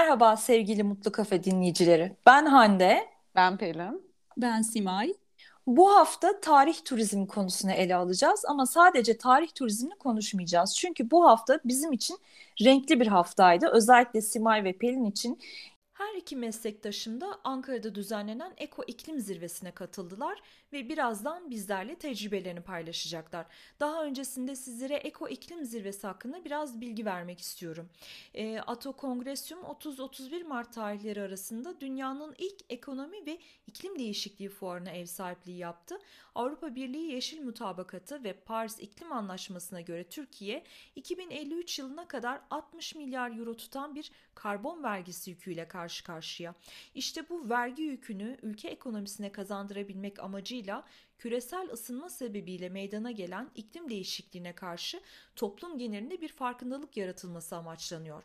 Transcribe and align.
Merhaba 0.00 0.36
sevgili 0.36 0.82
Mutlu 0.82 1.12
Kafe 1.12 1.44
dinleyicileri. 1.44 2.16
Ben 2.26 2.46
Hande. 2.46 3.08
Ben 3.34 3.56
Pelin. 3.56 4.02
Ben 4.36 4.62
Simay. 4.62 5.14
Bu 5.66 5.94
hafta 5.94 6.40
tarih 6.40 6.84
turizmi 6.84 7.26
konusunu 7.26 7.72
ele 7.72 7.94
alacağız 7.94 8.44
ama 8.48 8.66
sadece 8.66 9.18
tarih 9.18 9.48
turizmini 9.54 9.94
konuşmayacağız. 9.98 10.76
Çünkü 10.76 11.10
bu 11.10 11.26
hafta 11.26 11.60
bizim 11.64 11.92
için 11.92 12.18
renkli 12.64 13.00
bir 13.00 13.06
haftaydı. 13.06 13.66
Özellikle 13.72 14.20
Simay 14.22 14.64
ve 14.64 14.72
Pelin 14.72 15.04
için 15.04 15.38
her 16.10 16.18
iki 16.18 16.36
meslektaşım 16.36 17.20
da 17.20 17.40
Ankara'da 17.44 17.94
düzenlenen 17.94 18.52
Eko 18.56 18.84
İklim 18.86 19.20
Zirvesi'ne 19.20 19.70
katıldılar 19.70 20.42
ve 20.72 20.88
birazdan 20.88 21.50
bizlerle 21.50 21.94
tecrübelerini 21.94 22.60
paylaşacaklar. 22.60 23.46
Daha 23.80 24.04
öncesinde 24.04 24.56
sizlere 24.56 24.94
Eko 24.94 25.28
İklim 25.28 25.64
Zirvesi 25.64 26.06
hakkında 26.06 26.44
biraz 26.44 26.80
bilgi 26.80 27.04
vermek 27.04 27.40
istiyorum. 27.40 27.88
E, 28.34 28.58
Ato 28.58 28.92
Kongresyum 28.92 29.60
30-31 29.60 30.44
Mart 30.44 30.72
tarihleri 30.72 31.22
arasında 31.22 31.80
dünyanın 31.80 32.34
ilk 32.38 32.60
ekonomi 32.68 33.26
ve 33.26 33.38
iklim 33.66 33.98
değişikliği 33.98 34.48
fuarına 34.48 34.90
ev 34.90 35.06
sahipliği 35.06 35.58
yaptı. 35.58 35.98
Avrupa 36.34 36.74
Birliği 36.74 37.12
Yeşil 37.12 37.42
Mutabakatı 37.42 38.24
ve 38.24 38.32
Paris 38.32 38.80
İklim 38.80 39.12
Anlaşması'na 39.12 39.80
göre 39.80 40.04
Türkiye 40.04 40.64
2053 40.96 41.78
yılına 41.78 42.08
kadar 42.08 42.40
60 42.50 42.94
milyar 42.94 43.38
euro 43.38 43.56
tutan 43.56 43.94
bir 43.94 44.10
karbon 44.34 44.82
vergisi 44.82 45.30
yüküyle 45.30 45.68
karşı 45.68 45.99
karşıya. 46.02 46.54
İşte 46.94 47.28
bu 47.28 47.48
vergi 47.48 47.82
yükünü 47.82 48.38
ülke 48.42 48.68
ekonomisine 48.68 49.32
kazandırabilmek 49.32 50.18
amacıyla 50.18 50.84
küresel 51.18 51.70
ısınma 51.72 52.08
sebebiyle 52.08 52.68
meydana 52.68 53.10
gelen 53.10 53.50
iklim 53.54 53.90
değişikliğine 53.90 54.54
karşı 54.54 55.00
toplum 55.36 55.78
genelinde 55.78 56.20
bir 56.20 56.28
farkındalık 56.28 56.96
yaratılması 56.96 57.56
amaçlanıyor. 57.56 58.22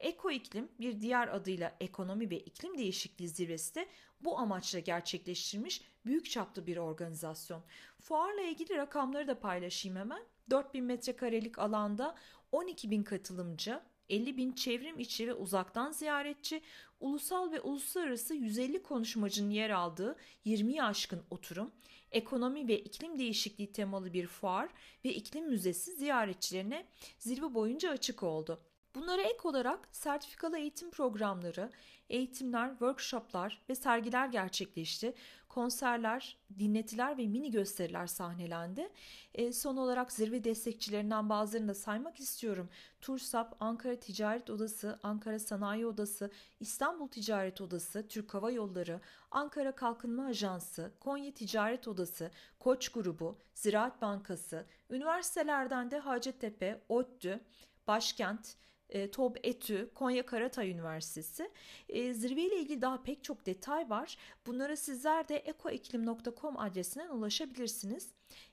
Eko 0.00 0.30
iklim 0.30 0.68
bir 0.80 1.00
diğer 1.00 1.28
adıyla 1.28 1.76
ekonomi 1.80 2.30
ve 2.30 2.38
iklim 2.38 2.78
değişikliği 2.78 3.28
zirvesi 3.28 3.74
de 3.74 3.88
bu 4.20 4.38
amaçla 4.38 4.78
gerçekleştirilmiş 4.78 5.80
büyük 6.06 6.30
çaplı 6.30 6.66
bir 6.66 6.76
organizasyon. 6.76 7.62
Fuarla 8.00 8.42
ilgili 8.42 8.76
rakamları 8.76 9.28
da 9.28 9.40
paylaşayım 9.40 9.98
hemen. 9.98 10.22
4000 10.50 10.84
metrekarelik 10.84 11.58
alanda 11.58 12.16
12 12.52 12.90
bin 12.90 13.02
katılımcı, 13.02 13.80
50 14.08 14.36
bin 14.36 14.52
çevrim 14.52 14.98
içi 14.98 15.28
ve 15.28 15.34
uzaktan 15.34 15.92
ziyaretçi, 15.92 16.62
ulusal 17.02 17.52
ve 17.52 17.60
uluslararası 17.60 18.34
150 18.34 18.82
konuşmacının 18.82 19.50
yer 19.50 19.70
aldığı 19.70 20.16
20'yi 20.46 20.82
aşkın 20.82 21.22
oturum, 21.30 21.70
ekonomi 22.10 22.68
ve 22.68 22.78
iklim 22.78 23.18
değişikliği 23.18 23.72
temalı 23.72 24.12
bir 24.12 24.26
fuar 24.26 24.68
ve 25.04 25.14
iklim 25.14 25.48
müzesi 25.48 25.92
ziyaretçilerine 25.92 26.86
zirve 27.18 27.54
boyunca 27.54 27.90
açık 27.90 28.22
oldu. 28.22 28.60
Bunlara 28.94 29.22
ek 29.22 29.38
olarak 29.44 29.88
sertifikalı 29.92 30.58
eğitim 30.58 30.90
programları, 30.90 31.70
eğitimler, 32.10 32.70
workshoplar 32.70 33.62
ve 33.68 33.74
sergiler 33.74 34.26
gerçekleşti. 34.26 35.14
Konserler, 35.48 36.38
dinletiler 36.58 37.18
ve 37.18 37.26
mini 37.26 37.50
gösteriler 37.50 38.06
sahnelendi. 38.06 38.88
E, 39.34 39.52
son 39.52 39.76
olarak 39.76 40.12
zirve 40.12 40.44
destekçilerinden 40.44 41.28
bazılarını 41.28 41.68
da 41.68 41.74
saymak 41.74 42.20
istiyorum. 42.20 42.68
Tursap, 43.00 43.56
Ankara 43.60 43.96
Ticaret 43.96 44.50
Odası, 44.50 44.98
Ankara 45.02 45.38
Sanayi 45.38 45.86
Odası, 45.86 46.30
İstanbul 46.60 47.08
Ticaret 47.08 47.60
Odası, 47.60 48.08
Türk 48.08 48.34
Hava 48.34 48.50
Yolları, 48.50 49.00
Ankara 49.30 49.74
Kalkınma 49.74 50.26
Ajansı, 50.26 50.92
Konya 51.00 51.34
Ticaret 51.34 51.88
Odası, 51.88 52.30
Koç 52.58 52.88
Grubu, 52.88 53.38
Ziraat 53.54 54.02
Bankası, 54.02 54.66
üniversitelerden 54.90 55.90
de 55.90 55.98
Hacettepe, 55.98 56.80
ODTÜ, 56.88 57.40
Başkent, 57.86 58.56
e, 58.92 59.10
TOB 59.10 59.36
ETÜ, 59.42 59.90
Konya 59.94 60.26
Karatay 60.26 60.70
Üniversitesi. 60.70 61.50
E, 61.88 62.14
zirve 62.14 62.42
ile 62.42 62.60
ilgili 62.60 62.82
daha 62.82 63.02
pek 63.02 63.24
çok 63.24 63.46
detay 63.46 63.90
var. 63.90 64.16
Bunlara 64.46 64.76
sizler 64.76 65.28
de 65.28 65.36
ekoiklim.com 65.36 66.58
adresinden 66.58 67.08
ulaşabilirsiniz. 67.08 68.08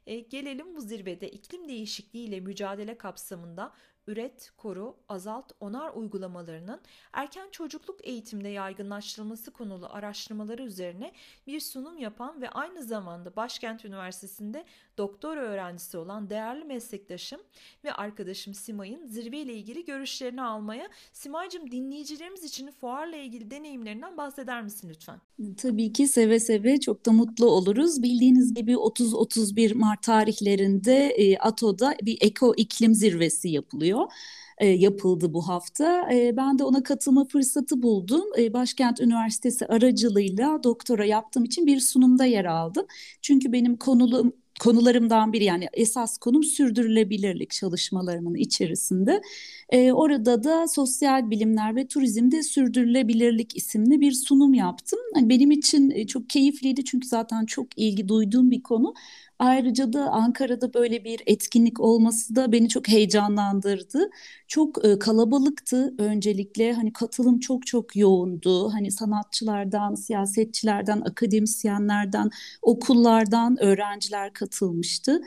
E, 0.07 0.19
gelelim 0.19 0.75
bu 0.75 0.81
zirvede 0.81 1.29
iklim 1.29 1.67
değişikliği 1.69 2.27
ile 2.27 2.39
mücadele 2.39 2.97
kapsamında 2.97 3.73
üret, 4.09 4.51
koru, 4.57 4.97
azalt, 5.09 5.51
onar 5.59 5.91
uygulamalarının 5.93 6.81
erken 7.13 7.49
çocukluk 7.51 8.07
eğitimde 8.07 8.49
yaygınlaştırılması 8.49 9.51
konulu 9.51 9.87
araştırmaları 9.89 10.63
üzerine 10.63 11.11
bir 11.47 11.59
sunum 11.59 11.97
yapan 11.97 12.41
ve 12.41 12.49
aynı 12.49 12.83
zamanda 12.83 13.35
Başkent 13.35 13.85
Üniversitesi'nde 13.85 14.65
doktor 14.99 15.37
öğrencisi 15.37 15.97
olan 15.97 16.29
değerli 16.29 16.65
meslektaşım 16.65 17.39
ve 17.83 17.93
arkadaşım 17.93 18.53
Simay'ın 18.53 19.07
zirve 19.07 19.37
ile 19.37 19.53
ilgili 19.53 19.85
görüşlerini 19.85 20.41
almaya. 20.41 20.89
Simay'cığım 21.13 21.71
dinleyicilerimiz 21.71 22.43
için 22.43 22.71
fuarla 22.71 23.15
ilgili 23.15 23.51
deneyimlerinden 23.51 24.17
bahseder 24.17 24.63
misin 24.63 24.89
lütfen? 24.89 25.21
Tabii 25.57 25.93
ki 25.93 26.07
seve 26.07 26.39
seve 26.39 26.79
çok 26.79 27.05
da 27.05 27.11
mutlu 27.11 27.45
oluruz. 27.45 28.03
Bildiğiniz 28.03 28.53
gibi 28.53 28.71
30-31 28.71 29.73
Mart 29.73 30.03
tarihlerinde 30.03 31.09
e, 31.09 31.37
ATO'da 31.37 31.95
bir 32.03 32.17
eko 32.21 32.53
iklim 32.57 32.93
zirvesi 32.93 33.49
yapılıyor 33.49 34.07
e, 34.59 34.67
yapıldı 34.67 35.33
bu 35.33 35.47
hafta. 35.47 36.13
E, 36.13 36.37
ben 36.37 36.59
de 36.59 36.63
ona 36.63 36.83
katılma 36.83 37.25
fırsatı 37.25 37.83
buldum. 37.83 38.23
Başkent 38.53 39.01
Üniversitesi 39.01 39.65
aracılığıyla 39.65 40.63
doktora 40.63 41.05
yaptığım 41.05 41.43
için 41.43 41.67
bir 41.67 41.79
sunumda 41.79 42.25
yer 42.25 42.45
aldım. 42.45 42.85
Çünkü 43.21 43.51
benim 43.51 43.77
konulum 43.77 44.33
konularımdan 44.59 45.33
biri 45.33 45.43
yani 45.43 45.69
esas 45.73 46.17
konum 46.17 46.43
sürdürülebilirlik 46.43 47.51
çalışmalarımın 47.51 48.35
içerisinde. 48.35 49.21
E, 49.69 49.93
orada 49.93 50.43
da 50.43 50.67
sosyal 50.67 51.29
bilimler 51.29 51.75
ve 51.75 51.87
turizmde 51.87 52.43
sürdürülebilirlik 52.43 53.57
isimli 53.57 54.01
bir 54.01 54.11
sunum 54.11 54.53
yaptım. 54.53 54.99
Yani 55.15 55.29
benim 55.29 55.51
için 55.51 55.89
e, 55.91 56.07
çok 56.07 56.29
keyifliydi 56.29 56.85
çünkü 56.85 57.07
zaten 57.07 57.45
çok 57.45 57.67
ilgi 57.77 58.07
duyduğum 58.07 58.51
bir 58.51 58.63
konu. 58.63 58.93
Ayrıca 59.39 59.93
da 59.93 60.11
Ankara'da 60.11 60.73
böyle 60.73 61.03
bir 61.03 61.21
etkinlik 61.25 61.79
olması 61.79 62.35
da 62.35 62.51
beni 62.51 62.69
çok 62.69 62.87
heyecanlandırdı. 62.87 64.09
Çok 64.47 64.85
e, 64.85 64.99
kalabalıktı 64.99 65.93
öncelikle. 65.97 66.73
Hani 66.73 66.93
katılım 66.93 67.39
çok 67.39 67.67
çok 67.67 67.95
yoğundu. 67.95 68.73
Hani 68.73 68.91
sanatçılardan, 68.91 69.95
siyasetçilerden, 69.95 71.01
akademisyenlerden, 71.01 72.29
okullardan 72.61 73.63
öğrenciler 73.63 74.33
katılmıştı. 74.33 75.21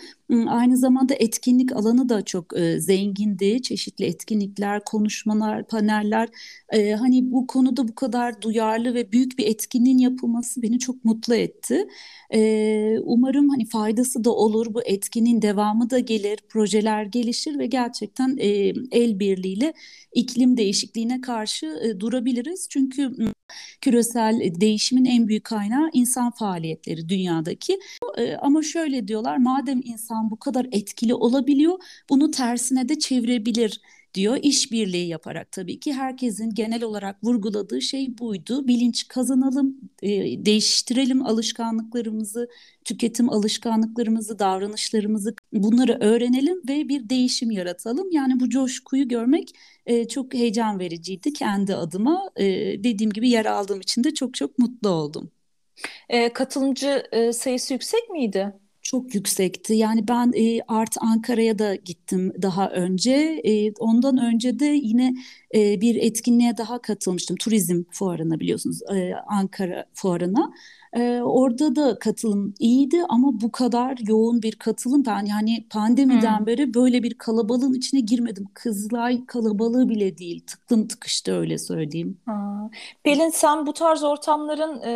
Aynı 0.48 0.76
zamanda 0.76 1.14
etkinlik 1.14 1.72
alanı 1.72 2.08
da 2.08 2.22
çok 2.22 2.56
e, 2.58 2.80
zengindi. 2.80 3.62
Çeşitli 3.62 4.04
etkinlikler, 4.32 4.84
konuşmalar, 4.84 5.66
paneller. 5.66 6.28
E, 6.72 6.92
hani 6.92 7.32
bu 7.32 7.46
konuda 7.46 7.88
bu 7.88 7.94
kadar 7.94 8.42
duyarlı 8.42 8.94
ve 8.94 9.12
büyük 9.12 9.38
bir 9.38 9.46
etkinliğin 9.46 9.98
yapılması 9.98 10.62
beni 10.62 10.78
çok 10.78 11.04
mutlu 11.04 11.34
etti. 11.34 11.88
E, 12.34 12.98
umarım 13.04 13.48
hani 13.48 13.66
faydası 13.66 14.24
da 14.24 14.30
olur. 14.30 14.74
Bu 14.74 14.82
etkinin 14.82 15.42
devamı 15.42 15.90
da 15.90 15.98
gelir, 15.98 16.38
projeler 16.48 17.04
gelişir 17.04 17.58
ve 17.58 17.66
gerçekten 17.66 18.36
e, 18.38 18.48
el 18.92 19.18
birliğiyle 19.18 19.72
iklim 20.12 20.56
değişikliğine 20.56 21.20
karşı 21.20 21.66
e, 21.66 22.00
durabiliriz. 22.00 22.66
Çünkü 22.70 23.12
küresel 23.80 24.40
değişimin 24.60 25.04
en 25.04 25.28
büyük 25.28 25.44
kaynağı 25.44 25.90
insan 25.92 26.30
faaliyetleri 26.30 27.08
dünyadaki. 27.08 27.78
E, 28.18 28.36
ama 28.36 28.62
şöyle 28.62 29.08
diyorlar 29.08 29.36
madem 29.36 29.80
insan 29.84 30.30
bu 30.30 30.38
kadar 30.38 30.66
etkili 30.72 31.14
olabiliyor 31.14 31.78
bunu 32.10 32.30
tersine 32.30 32.88
de 32.88 32.98
çevirebilir 32.98 33.80
diyor. 34.14 34.38
İşbirliği 34.42 35.08
yaparak 35.08 35.52
tabii 35.52 35.80
ki 35.80 35.92
herkesin 35.92 36.50
genel 36.54 36.82
olarak 36.82 37.24
vurguladığı 37.24 37.80
şey 37.82 38.18
buydu. 38.18 38.68
Bilinç 38.68 39.08
kazanalım, 39.08 39.76
e, 40.02 40.08
değiştirelim 40.46 41.26
alışkanlıklarımızı, 41.26 42.48
tüketim 42.84 43.30
alışkanlıklarımızı, 43.30 44.38
davranışlarımızı 44.38 45.34
bunları 45.52 45.98
öğrenelim 46.00 46.62
ve 46.68 46.88
bir 46.88 47.08
değişim 47.08 47.50
yaratalım. 47.50 48.10
Yani 48.10 48.40
bu 48.40 48.48
coşkuyu 48.50 49.08
görmek 49.08 49.52
e, 49.86 50.08
çok 50.08 50.34
heyecan 50.34 50.78
vericiydi 50.78 51.32
kendi 51.32 51.74
adıma. 51.74 52.30
E, 52.36 52.44
dediğim 52.84 53.12
gibi 53.12 53.30
yer 53.30 53.46
aldığım 53.46 53.80
için 53.80 54.04
de 54.04 54.14
çok 54.14 54.34
çok 54.34 54.58
mutlu 54.58 54.88
oldum. 54.88 55.30
E, 56.08 56.32
katılımcı 56.32 57.04
e, 57.12 57.32
sayısı 57.32 57.72
yüksek 57.72 58.10
miydi? 58.10 58.52
Çok 58.82 59.14
yüksekti. 59.14 59.74
Yani 59.74 60.08
ben 60.08 60.32
e, 60.36 60.60
Art 60.68 60.96
Ankara'ya 61.00 61.58
da 61.58 61.74
gittim 61.74 62.32
daha 62.42 62.70
önce. 62.70 63.40
E, 63.44 63.72
ondan 63.72 64.18
önce 64.18 64.58
de 64.58 64.64
yine 64.64 65.14
e, 65.54 65.80
bir 65.80 65.96
etkinliğe 65.96 66.56
daha 66.56 66.82
katılmıştım. 66.82 67.36
Turizm 67.36 67.82
fuarına 67.90 68.40
biliyorsunuz 68.40 68.80
e, 68.94 69.14
Ankara 69.14 69.84
fuarına. 69.94 70.52
E, 70.92 71.20
orada 71.20 71.76
da 71.76 71.98
katılım 71.98 72.54
iyiydi 72.58 73.02
ama 73.08 73.40
bu 73.40 73.52
kadar 73.52 73.98
yoğun 74.06 74.42
bir 74.42 74.52
katılım 74.52 75.04
ben 75.06 75.24
yani 75.24 75.66
pandemiden 75.70 76.38
hmm. 76.38 76.46
beri 76.46 76.74
böyle 76.74 77.02
bir 77.02 77.14
kalabalığın 77.14 77.74
içine 77.74 78.00
girmedim. 78.00 78.48
Kızılay 78.54 79.26
kalabalığı 79.26 79.88
bile 79.88 80.18
değil. 80.18 80.42
Tıklım 80.46 80.88
tıkıştı 80.88 81.32
öyle 81.32 81.58
söyleyeyim. 81.58 82.18
Aa. 82.26 82.68
Pelin 83.04 83.30
sen 83.30 83.66
bu 83.66 83.72
tarz 83.72 84.02
ortamların 84.02 84.82
e, 84.82 84.92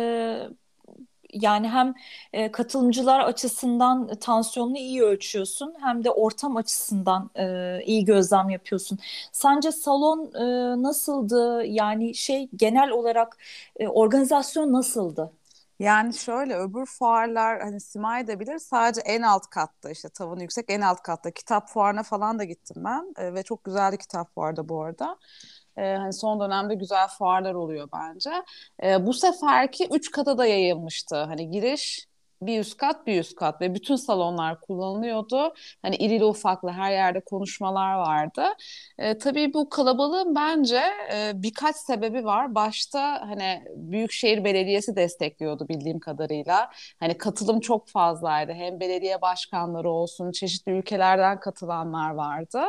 yani 1.33 1.67
hem 1.69 1.93
e, 2.33 2.51
katılımcılar 2.51 3.19
açısından 3.19 4.07
tansiyonunu 4.15 4.77
iyi 4.77 5.03
ölçüyorsun 5.03 5.73
hem 5.81 6.03
de 6.03 6.11
ortam 6.11 6.55
açısından 6.57 7.29
e, 7.35 7.83
iyi 7.85 8.05
gözlem 8.05 8.49
yapıyorsun. 8.49 8.99
Sence 9.31 9.71
salon 9.71 10.31
e, 10.35 10.83
nasıldı? 10.83 11.63
Yani 11.65 12.15
şey 12.15 12.49
genel 12.55 12.89
olarak 12.89 13.37
e, 13.79 13.87
organizasyon 13.87 14.73
nasıldı? 14.73 15.31
Yani 15.79 16.13
şöyle 16.13 16.55
öbür 16.57 16.85
fuarlar 16.85 17.61
hani 17.61 17.79
Simay 17.81 18.27
da 18.27 18.39
bilir 18.39 18.59
sadece 18.59 19.01
en 19.01 19.21
alt 19.21 19.47
katta 19.49 19.89
işte 19.91 20.09
tavanı 20.09 20.41
yüksek 20.41 20.65
en 20.69 20.81
alt 20.81 21.01
katta 21.03 21.31
kitap 21.31 21.69
fuarına 21.69 22.03
falan 22.03 22.39
da 22.39 22.43
gittim 22.43 22.83
ben 22.85 23.13
e, 23.17 23.33
ve 23.33 23.43
çok 23.43 23.63
güzel 23.63 23.91
bir 23.91 23.97
kitap 23.97 24.33
fuarda 24.35 24.69
bu 24.69 24.81
arada. 24.83 25.17
E, 25.77 25.81
hani 25.95 26.13
son 26.13 26.39
dönemde 26.39 26.75
güzel 26.75 27.07
fuarlar 27.07 27.53
oluyor 27.53 27.89
bence. 27.93 28.29
E, 28.83 29.05
bu 29.05 29.13
seferki 29.13 29.87
üç 29.91 30.11
kata 30.11 30.37
da 30.37 30.45
yayılmıştı. 30.45 31.15
Hani 31.15 31.49
giriş 31.49 32.06
bir 32.41 32.59
üst 32.59 32.77
kat 32.77 33.07
bir 33.07 33.19
üst 33.19 33.35
kat 33.35 33.61
ve 33.61 33.75
bütün 33.75 33.95
salonlar 33.95 34.61
kullanılıyordu. 34.61 35.53
Hani 35.81 35.95
irili 35.95 36.25
ufaklı 36.25 36.69
her 36.69 36.91
yerde 36.91 37.19
konuşmalar 37.19 37.93
vardı. 37.93 38.43
E, 38.97 39.17
tabii 39.17 39.53
bu 39.53 39.69
kalabalığın 39.69 40.35
bence 40.35 40.81
e, 41.13 41.31
birkaç 41.35 41.75
sebebi 41.75 42.25
var. 42.25 42.55
Başta 42.55 43.21
hani 43.29 43.63
Büyükşehir 43.75 44.43
Belediyesi 44.43 44.95
destekliyordu 44.95 45.67
bildiğim 45.69 45.99
kadarıyla. 45.99 46.69
Hani 46.99 47.17
katılım 47.17 47.59
çok 47.59 47.87
fazlaydı. 47.89 48.53
Hem 48.53 48.79
belediye 48.79 49.21
başkanları 49.21 49.89
olsun, 49.89 50.31
çeşitli 50.31 50.71
ülkelerden 50.71 51.39
katılanlar 51.39 52.09
vardı. 52.09 52.61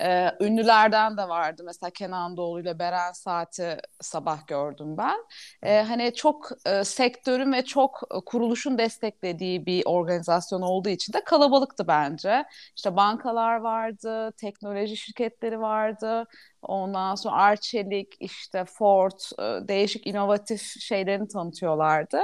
E, 0.00 0.30
ünlülerden 0.40 1.16
de 1.16 1.28
vardı. 1.28 1.62
Mesela 1.66 1.90
Kenan 1.90 2.36
Doğulu 2.36 2.60
ile 2.60 2.78
Beren 2.78 3.12
Saat'i 3.12 3.76
sabah 4.00 4.46
gördüm 4.46 4.96
ben. 4.98 5.16
E, 5.62 5.82
hani 5.82 6.14
çok 6.14 6.50
e, 6.66 6.84
sektörün 6.84 7.52
ve 7.52 7.64
çok 7.64 8.02
kuruluşun 8.26 8.78
destekliyordu 8.78 9.01
desteklediği 9.02 9.66
bir 9.66 9.82
organizasyon 9.86 10.62
olduğu 10.62 10.88
için 10.88 11.12
de 11.12 11.24
kalabalıktı 11.24 11.88
bence. 11.88 12.44
İşte 12.76 12.96
bankalar 12.96 13.56
vardı, 13.56 14.32
teknoloji 14.36 14.96
şirketleri 14.96 15.60
vardı. 15.60 16.24
Ondan 16.62 17.14
sonra 17.14 17.36
Arçelik, 17.36 18.14
işte 18.20 18.64
Ford, 18.64 19.20
e, 19.38 19.68
değişik 19.68 20.06
inovatif 20.06 20.62
şeylerini 20.80 21.28
tanıtıyorlardı. 21.28 22.20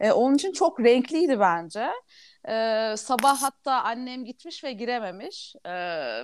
E, 0.00 0.12
onun 0.12 0.34
için 0.34 0.52
çok 0.52 0.80
renkliydi 0.80 1.40
bence. 1.40 1.90
Ee, 2.48 2.94
sabah 2.96 3.42
hatta 3.42 3.82
annem 3.82 4.24
gitmiş 4.24 4.64
ve 4.64 4.72
girememiş 4.72 5.54
ee, 5.64 5.70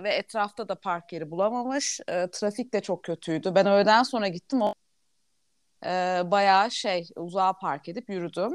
ve 0.03 0.11
etrafta 0.15 0.69
da 0.69 0.75
park 0.75 1.13
yeri 1.13 1.31
bulamamış. 1.31 2.01
Ee, 2.09 2.27
trafik 2.33 2.73
de 2.75 2.81
çok 2.81 3.05
kötüydü. 3.05 3.55
Ben 3.55 3.67
öğleden 3.67 4.03
sonra 4.03 4.29
gittim. 4.29 4.63
O 4.63 4.75
e, 5.87 6.23
bayağı 6.25 6.71
şey 6.71 7.09
uzağa 7.17 7.53
park 7.53 7.89
edip 7.89 8.09
yürüdüm. 8.11 8.53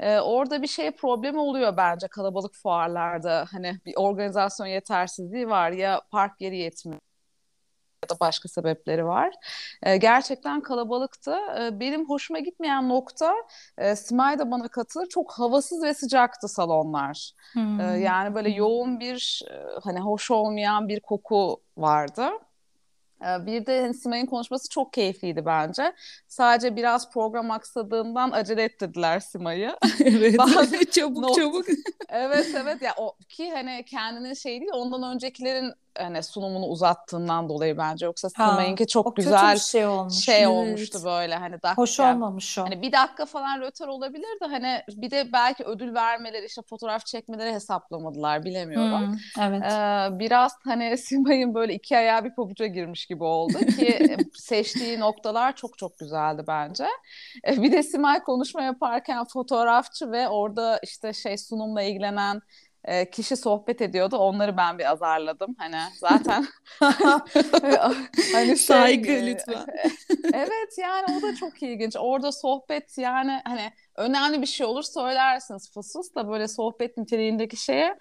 E, 0.00 0.18
orada 0.18 0.62
bir 0.62 0.66
şey 0.66 0.90
problemi 0.90 1.38
oluyor 1.38 1.76
bence 1.76 2.08
kalabalık 2.08 2.54
fuarlarda. 2.54 3.46
Hani 3.50 3.80
bir 3.86 3.94
organizasyon 3.96 4.66
yetersizliği 4.66 5.48
var 5.48 5.70
ya 5.70 6.00
park 6.10 6.40
yeri 6.40 6.56
yetmiyor 6.56 7.00
ya 8.04 8.16
da 8.16 8.20
başka 8.20 8.48
sebepleri 8.48 9.06
var. 9.06 9.34
E, 9.82 9.96
gerçekten 9.96 10.60
kalabalıktı. 10.60 11.36
E, 11.60 11.80
benim 11.80 12.08
hoşuma 12.08 12.38
gitmeyen 12.38 12.88
nokta 12.88 13.34
e, 13.78 13.96
Simay 13.96 14.38
da 14.38 14.50
bana 14.50 14.68
katılır 14.68 15.06
çok 15.06 15.32
havasız 15.32 15.82
ve 15.82 15.94
sıcaktı 15.94 16.48
salonlar. 16.48 17.30
Hmm. 17.52 17.80
E, 17.80 17.84
yani 17.84 18.34
böyle 18.34 18.50
yoğun 18.50 19.00
bir 19.00 19.42
e, 19.50 19.54
hani 19.84 20.00
hoş 20.00 20.30
olmayan 20.30 20.88
bir 20.88 21.00
koku 21.00 21.60
vardı. 21.76 22.30
Ee, 23.24 23.46
bir 23.46 23.66
de 23.66 23.80
hani 23.80 23.94
Simay'ın 23.94 24.26
konuşması 24.26 24.68
çok 24.68 24.92
keyifliydi 24.92 25.46
bence. 25.46 25.94
Sadece 26.28 26.76
biraz 26.76 27.10
program 27.10 27.50
aksadığından 27.50 28.30
acele 28.30 28.62
ettirdiler 28.62 29.20
Simay'ı. 29.20 29.76
evet. 30.04 30.38
Bazı 30.38 30.84
çabuk 30.90 31.18
not... 31.18 31.36
çabuk. 31.36 31.66
evet 32.08 32.46
evet 32.54 32.82
ya 32.82 32.94
o 32.96 33.16
ki 33.28 33.50
hani 33.52 33.84
kendinin 33.84 34.34
şey 34.34 34.60
değil 34.60 34.70
ondan 34.74 35.14
öncekilerin 35.14 35.72
hani 35.98 36.22
sunumunu 36.22 36.66
uzattığından 36.66 37.48
dolayı 37.48 37.78
bence 37.78 38.06
yoksa 38.06 38.30
Simay'ınki 38.30 38.86
çok 38.86 39.06
o 39.06 39.14
güzel 39.14 39.58
şey 39.58 39.86
olmuş. 39.86 40.14
Şey 40.14 40.38
evet. 40.38 40.48
olmuştu 40.48 40.98
böyle 41.04 41.34
hani 41.34 41.52
dakika. 41.52 41.74
Hoş 41.76 42.00
olmamış 42.00 42.58
o. 42.58 42.62
Hani 42.62 42.82
bir 42.82 42.92
dakika 42.92 43.26
falan 43.26 43.60
rötar 43.60 43.88
olabilir 43.88 44.40
de 44.42 44.46
hani 44.46 44.82
bir 44.88 45.10
de 45.10 45.32
belki 45.32 45.64
ödül 45.64 45.94
vermeleri 45.94 46.46
işte 46.46 46.62
fotoğraf 46.62 47.06
çekmeleri 47.06 47.52
hesaplamadılar 47.52 48.44
bilemiyorum. 48.44 49.06
Hmm, 49.06 49.18
evet. 49.40 49.62
Ee, 49.62 50.18
biraz 50.18 50.52
hani 50.64 50.98
Simay'ın 51.04 51.54
böyle 51.54 51.74
iki 51.74 51.98
ayağı 51.98 52.24
bir 52.24 52.34
pabuca 52.34 52.66
girmiş 52.66 53.06
gibi 53.06 53.24
oldu 53.24 53.58
ki 53.58 54.16
seçtiği 54.34 55.00
noktalar 55.00 55.56
çok 55.56 55.78
çok 55.78 55.98
güzeldi 55.98 56.44
bence. 56.48 56.86
Ee, 57.48 57.62
bir 57.62 57.72
de 57.72 57.82
Simay 57.82 58.22
konuşma 58.22 58.62
yaparken 58.62 59.24
fotoğrafçı 59.24 60.12
ve 60.12 60.28
orada 60.28 60.80
işte 60.82 61.12
şey 61.12 61.38
sunumla 61.38 61.82
ilgilenen 61.82 62.40
e, 62.84 63.10
kişi 63.10 63.36
sohbet 63.36 63.80
ediyordu. 63.80 64.16
Onları 64.16 64.56
ben 64.56 64.78
bir 64.78 64.90
azarladım. 64.90 65.56
Hani 65.58 65.76
zaten 65.98 66.46
hani 68.32 68.46
şey, 68.46 68.56
saygı 68.56 69.12
e, 69.12 69.26
lütfen. 69.26 69.66
evet 70.32 70.78
yani 70.78 71.18
o 71.18 71.22
da 71.22 71.34
çok 71.34 71.62
ilginç. 71.62 71.96
Orada 71.98 72.32
sohbet 72.32 72.98
yani 72.98 73.40
hani 73.44 73.72
önemli 73.96 74.42
bir 74.42 74.46
şey 74.46 74.66
olur 74.66 74.82
söylersiniz 74.82 75.72
fısfıs 75.72 76.14
da 76.14 76.28
böyle 76.28 76.48
sohbet 76.48 76.96
niteliğindeki 76.96 77.56
şeye 77.56 77.98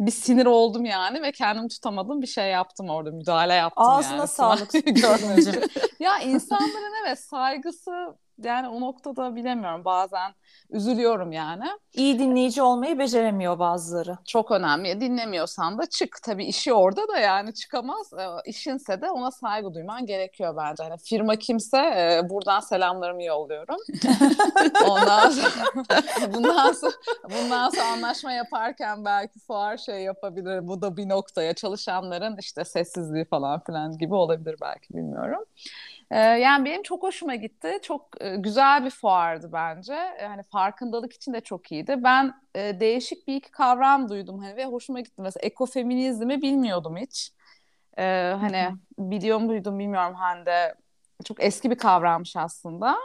bir 0.00 0.10
sinir 0.10 0.46
oldum 0.46 0.84
yani 0.84 1.22
ve 1.22 1.32
kendimi 1.32 1.68
tutamadım 1.68 2.22
bir 2.22 2.26
şey 2.26 2.50
yaptım 2.50 2.88
orada 2.88 3.10
müdahale 3.10 3.54
yaptım 3.54 3.84
Ağzına 3.88 4.16
yani. 4.16 4.28
sağlık. 4.28 4.74
ya 6.00 6.18
insanların 6.18 6.94
evet 7.06 7.18
saygısı 7.18 8.14
yani 8.44 8.68
o 8.68 8.80
noktada 8.80 9.36
bilemiyorum 9.36 9.84
bazen 9.84 10.32
üzülüyorum 10.70 11.32
yani. 11.32 11.64
İyi 11.92 12.18
dinleyici 12.18 12.62
olmayı 12.62 12.98
beceremiyor 12.98 13.58
bazıları. 13.58 14.18
Çok 14.26 14.50
önemli. 14.50 15.00
Dinlemiyorsan 15.00 15.78
da 15.78 15.86
çık. 15.86 16.18
Tabii 16.22 16.44
işi 16.44 16.72
orada 16.72 17.08
da 17.08 17.18
yani 17.18 17.54
çıkamaz. 17.54 18.12
E, 18.12 18.26
işinse 18.50 19.00
de 19.00 19.10
ona 19.10 19.30
saygı 19.30 19.74
duyman 19.74 20.06
gerekiyor 20.06 20.56
bence. 20.56 20.82
Hani 20.82 20.98
firma 20.98 21.36
kimse 21.36 21.78
e, 21.78 22.30
buradan 22.30 22.60
selamlarımı 22.60 23.22
yolluyorum. 23.22 23.76
Ondan 24.88 25.30
sonra, 25.30 26.32
bundan 26.34 26.72
sonra, 26.72 26.92
bundan 27.24 27.70
sonra 27.70 27.86
anlaşma 27.92 28.32
yaparken 28.32 29.04
belki 29.04 29.38
fuar 29.38 29.76
şey 29.76 30.02
yapabilir. 30.02 30.68
Bu 30.68 30.82
da 30.82 30.96
bir 30.96 31.08
noktaya 31.08 31.54
çalışanların 31.54 32.36
işte 32.40 32.64
sessizliği 32.64 33.24
falan 33.24 33.60
filan 33.60 33.98
gibi 33.98 34.14
olabilir 34.14 34.56
belki 34.60 34.94
bilmiyorum. 34.94 35.44
Ee, 36.10 36.18
yani 36.18 36.64
benim 36.64 36.82
çok 36.82 37.02
hoşuma 37.02 37.34
gitti. 37.34 37.78
Çok 37.82 38.22
e, 38.22 38.36
güzel 38.36 38.84
bir 38.84 38.90
fuardı 38.90 39.52
bence. 39.52 39.94
Yani 40.22 40.42
farkındalık 40.42 41.12
için 41.12 41.32
de 41.32 41.40
çok 41.40 41.72
iyiydi. 41.72 41.96
Ben 41.98 42.34
e, 42.54 42.80
değişik 42.80 43.28
bir 43.28 43.36
iki 43.36 43.50
kavram 43.50 44.08
duydum 44.08 44.38
hani 44.38 44.56
ve 44.56 44.64
hoşuma 44.64 45.00
gitti. 45.00 45.22
Mesela 45.22 45.46
ekofeminizmi 45.46 46.42
bilmiyordum 46.42 46.96
hiç. 46.96 47.32
Ee, 47.98 48.34
hani 48.40 48.68
biliyor 48.98 49.38
muydum 49.38 49.78
bilmiyorum 49.78 50.14
Hande. 50.14 50.74
Çok 51.24 51.44
eski 51.44 51.70
bir 51.70 51.78
kavrammış 51.78 52.36
aslında. 52.36 52.96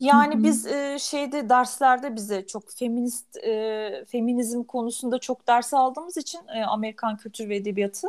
Yani 0.00 0.42
biz 0.44 0.66
e, 0.66 0.98
şeyde 0.98 1.48
derslerde 1.48 2.16
bize 2.16 2.46
çok 2.46 2.72
feminist 2.72 3.36
e, 3.36 4.04
feminizm 4.08 4.64
konusunda 4.64 5.18
çok 5.18 5.48
ders 5.48 5.74
aldığımız 5.74 6.16
için 6.16 6.40
e, 6.56 6.64
Amerikan 6.64 7.16
kültür 7.16 7.48
ve 7.48 7.56
edebiyatı 7.56 8.08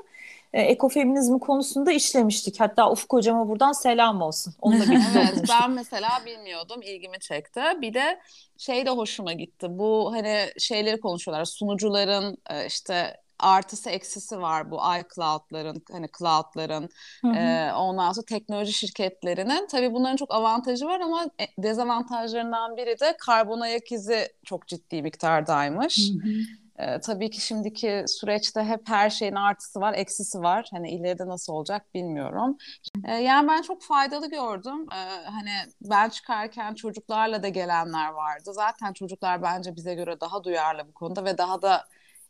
e, 0.53 0.61
ekofeminizm 0.61 1.39
konusunda 1.39 1.91
işlemiştik. 1.91 2.59
Hatta 2.59 2.91
Ufuk 2.91 3.13
hocama 3.13 3.49
buradan 3.49 3.71
selam 3.71 4.21
olsun. 4.21 4.53
Onunla 4.61 4.83
birlikte 4.83 5.19
evet, 5.33 5.45
ben 5.49 5.71
mesela 5.71 6.09
bilmiyordum, 6.25 6.81
ilgimi 6.81 7.19
çekti. 7.19 7.61
Bir 7.81 7.93
de 7.93 8.19
şey 8.57 8.85
de 8.85 8.89
hoşuma 8.89 9.33
gitti. 9.33 9.67
Bu 9.69 10.13
hani 10.13 10.49
şeyleri 10.59 10.99
konuşuyorlar. 10.99 11.45
Sunucuların 11.45 12.37
e, 12.49 12.65
işte 12.65 13.17
artısı 13.39 13.89
eksisi 13.89 14.41
var 14.41 14.71
bu 14.71 14.75
iCloud'ların 14.75 15.83
hani 15.91 16.07
cloud'ların 16.17 16.89
e, 17.35 17.71
ondan 17.73 18.11
sonra 18.11 18.25
teknoloji 18.25 18.73
şirketlerinin 18.73 19.67
tabii 19.67 19.93
bunların 19.93 20.15
çok 20.15 20.33
avantajı 20.33 20.85
var 20.85 20.99
ama 20.99 21.23
e, 21.23 21.63
dezavantajlarından 21.63 22.77
biri 22.77 22.99
de 22.99 23.17
karbon 23.19 23.59
ayak 23.59 23.91
izi 23.91 24.27
çok 24.43 24.67
ciddi 24.67 25.01
miktardaymış. 25.01 26.09
Hı 26.09 26.29
hı. 26.29 26.33
E, 26.79 26.99
tabii 26.99 27.29
ki 27.29 27.41
şimdiki 27.41 28.03
süreçte 28.07 28.63
hep 28.63 28.89
her 28.89 29.09
şeyin 29.09 29.35
artısı 29.35 29.81
var, 29.81 29.93
eksisi 29.93 30.41
var. 30.41 30.67
Hani 30.71 30.91
ileride 30.91 31.27
nasıl 31.27 31.53
olacak 31.53 31.93
bilmiyorum. 31.93 32.57
E, 33.05 33.15
yani 33.15 33.47
ben 33.47 33.61
çok 33.61 33.83
faydalı 33.83 34.29
gördüm. 34.29 34.87
E, 34.91 35.25
hani 35.25 35.51
ben 35.81 36.09
çıkarken 36.09 36.73
çocuklarla 36.73 37.43
da 37.43 37.47
gelenler 37.47 38.09
vardı. 38.09 38.53
Zaten 38.53 38.93
çocuklar 38.93 39.41
bence 39.41 39.75
bize 39.75 39.93
göre 39.93 40.21
daha 40.21 40.43
duyarlı 40.43 40.87
bu 40.87 40.93
konuda 40.93 41.25
ve 41.25 41.37
daha 41.37 41.61
da 41.61 41.85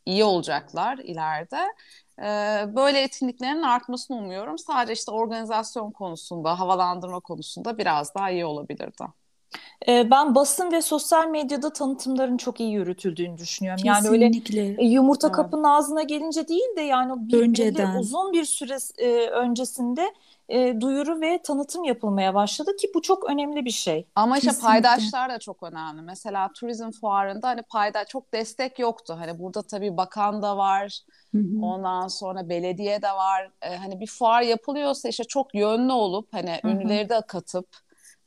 iyi 0.05 0.23
olacaklar 0.23 0.97
ileride. 0.97 1.59
Ee, 2.19 2.75
böyle 2.75 3.01
etkinliklerin 3.01 3.61
artmasını 3.61 4.17
umuyorum. 4.17 4.57
Sadece 4.57 4.93
işte 4.93 5.11
organizasyon 5.11 5.91
konusunda, 5.91 6.59
havalandırma 6.59 7.19
konusunda 7.19 7.77
biraz 7.77 8.15
daha 8.15 8.31
iyi 8.31 8.45
olabilirdi. 8.45 9.03
Ee, 9.87 10.11
ben 10.11 10.35
basın 10.35 10.71
ve 10.71 10.81
sosyal 10.81 11.27
medyada 11.27 11.73
tanıtımların 11.73 12.37
çok 12.37 12.59
iyi 12.59 12.71
yürütüldüğünü 12.71 13.37
düşünüyorum. 13.37 13.83
Kesinlikle. 13.83 14.55
Yani 14.57 14.69
öyle 14.69 14.83
yumurta 14.83 15.27
evet. 15.27 15.35
kapının 15.35 15.63
ağzına 15.63 16.03
gelince 16.03 16.47
değil 16.47 16.75
de 16.77 16.81
yani 16.81 17.27
bir, 17.27 17.41
Önceden. 17.41 17.95
uzun 17.95 18.33
bir 18.33 18.45
süre 18.45 18.77
e, 18.97 19.29
öncesinde 19.29 20.13
e, 20.49 20.81
duyuru 20.81 21.21
ve 21.21 21.41
tanıtım 21.41 21.83
yapılmaya 21.83 22.33
başladı 22.33 22.75
ki 22.75 22.87
bu 22.95 23.01
çok 23.01 23.29
önemli 23.29 23.65
bir 23.65 23.71
şey. 23.71 24.07
Ama 24.15 24.37
işte 24.37 24.47
Kesinlikle. 24.47 24.67
paydaşlar 24.67 25.29
da 25.29 25.39
çok 25.39 25.63
önemli. 25.63 26.01
Mesela 26.01 26.51
turizm 26.53 26.91
fuarında 26.91 27.47
hani 27.47 27.61
payda 27.61 28.05
çok 28.05 28.33
destek 28.33 28.79
yoktu. 28.79 29.15
Hani 29.19 29.39
burada 29.39 29.61
tabii 29.61 29.97
bakan 29.97 30.41
da 30.41 30.57
var. 30.57 30.99
Hı 31.35 31.37
hı. 31.37 31.61
Ondan 31.61 32.07
sonra 32.07 32.49
belediye 32.49 33.01
de 33.01 33.09
var. 33.09 33.51
Ee, 33.61 33.75
hani 33.75 33.99
bir 33.99 34.07
fuar 34.07 34.41
yapılıyorsa 34.41 35.09
işte 35.09 35.23
çok 35.23 35.55
yönlü 35.55 35.91
olup 35.93 36.33
hani 36.33 36.59
hı 36.61 36.67
hı. 36.67 36.71
ünlüleri 36.71 37.09
de 37.09 37.21
katıp 37.27 37.67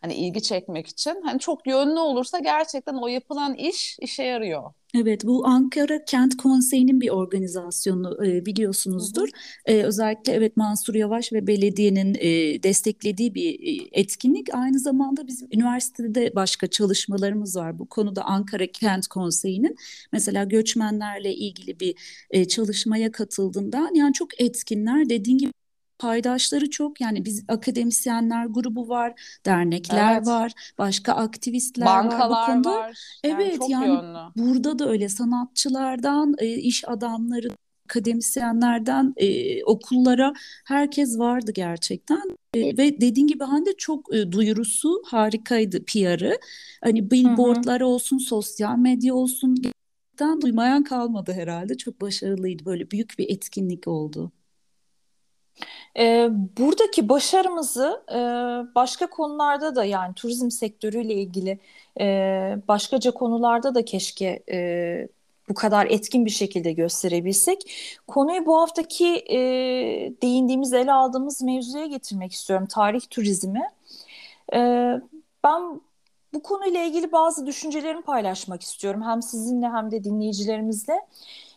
hani 0.00 0.14
ilgi 0.14 0.42
çekmek 0.42 0.86
için 0.86 1.22
hani 1.24 1.40
çok 1.40 1.66
yönlü 1.66 1.98
olursa 1.98 2.38
gerçekten 2.38 2.94
o 2.94 3.08
yapılan 3.08 3.54
iş 3.54 3.96
işe 4.00 4.22
yarıyor. 4.22 4.72
Evet, 4.94 5.24
bu 5.24 5.46
Ankara 5.46 6.04
Kent 6.04 6.36
Konseyi'nin 6.36 7.00
bir 7.00 7.08
organizasyonu 7.08 8.26
e, 8.26 8.46
biliyorsunuzdur. 8.46 9.28
Hı 9.66 9.72
hı. 9.72 9.76
E, 9.76 9.82
özellikle 9.82 10.32
evet 10.32 10.56
Mansur 10.56 10.94
Yavaş 10.94 11.32
ve 11.32 11.46
belediyenin 11.46 12.14
e, 12.14 12.62
desteklediği 12.62 13.34
bir 13.34 13.60
e, 13.60 13.88
etkinlik. 13.92 14.54
Aynı 14.54 14.78
zamanda 14.78 15.26
bizim 15.26 15.48
üniversitede 15.52 16.32
başka 16.34 16.66
çalışmalarımız 16.66 17.56
var 17.56 17.78
bu 17.78 17.88
konuda 17.88 18.22
Ankara 18.24 18.66
Kent 18.66 19.06
Konseyi'nin. 19.06 19.76
Mesela 20.12 20.44
göçmenlerle 20.44 21.34
ilgili 21.34 21.80
bir 21.80 21.94
e, 22.30 22.44
çalışmaya 22.48 23.12
katıldığından 23.12 23.94
yani 23.94 24.12
çok 24.12 24.40
etkinler 24.40 25.08
dediğin 25.08 25.38
gibi 25.38 25.52
paydaşları 25.98 26.70
çok 26.70 27.00
yani 27.00 27.24
biz 27.24 27.44
akademisyenler 27.48 28.46
grubu 28.46 28.88
var, 28.88 29.38
dernekler 29.46 30.16
evet. 30.16 30.26
var, 30.26 30.52
başka 30.78 31.12
aktivistler 31.12 31.86
Bankalar 31.86 32.30
var 32.30 32.48
bu 32.48 32.52
konuda. 32.52 32.74
Var. 32.74 32.98
Yani 33.24 33.42
evet 33.42 33.58
yani 33.68 33.86
yönlü. 33.86 34.18
burada 34.36 34.78
da 34.78 34.88
öyle 34.88 35.08
sanatçılardan 35.08 36.34
e, 36.38 36.46
iş 36.46 36.88
adamları 36.88 37.48
akademisyenlerden 37.88 39.14
e, 39.16 39.64
okullara 39.64 40.32
herkes 40.64 41.18
vardı 41.18 41.52
gerçekten 41.54 42.36
e, 42.54 42.76
ve 42.76 43.00
dediğin 43.00 43.26
gibi 43.26 43.44
Hande 43.44 43.76
çok 43.76 44.14
e, 44.14 44.32
duyurusu 44.32 45.02
harikaydı 45.06 45.84
PR'ı 45.84 46.38
hani 46.84 47.10
billboardlar 47.10 47.80
olsun 47.80 48.18
sosyal 48.18 48.78
medya 48.78 49.14
olsun 49.14 49.54
gerçekten 49.54 50.40
duymayan 50.40 50.84
kalmadı 50.84 51.32
herhalde 51.32 51.76
çok 51.76 52.00
başarılıydı 52.00 52.64
böyle 52.64 52.90
büyük 52.90 53.18
bir 53.18 53.30
etkinlik 53.30 53.88
oldu. 53.88 54.32
E, 55.98 56.28
buradaki 56.58 57.08
başarımızı 57.08 58.02
e, 58.10 58.18
başka 58.74 59.10
konularda 59.10 59.76
da 59.76 59.84
yani 59.84 60.14
turizm 60.14 60.50
sektörüyle 60.50 61.14
ilgili 61.14 61.58
e, 62.00 62.04
başkaca 62.68 63.10
konularda 63.10 63.74
da 63.74 63.84
keşke 63.84 64.42
e, 64.50 65.08
bu 65.48 65.54
kadar 65.54 65.86
etkin 65.86 66.24
bir 66.26 66.30
şekilde 66.30 66.72
gösterebilsek. 66.72 67.72
Konuyu 68.06 68.46
bu 68.46 68.60
haftaki 68.60 69.24
değindiğimiz, 70.22 70.72
ele 70.72 70.92
aldığımız 70.92 71.42
mevzuya 71.42 71.86
getirmek 71.86 72.32
istiyorum. 72.32 72.66
Tarih 72.66 73.00
turizmi. 73.10 73.62
Ben 75.44 75.80
bu 76.34 76.42
konuyla 76.42 76.84
ilgili 76.84 77.12
bazı 77.12 77.46
düşüncelerimi 77.46 78.02
paylaşmak 78.02 78.62
istiyorum. 78.62 79.02
Hem 79.02 79.22
sizinle 79.22 79.66
hem 79.68 79.90
de 79.90 80.04
dinleyicilerimizle. 80.04 81.00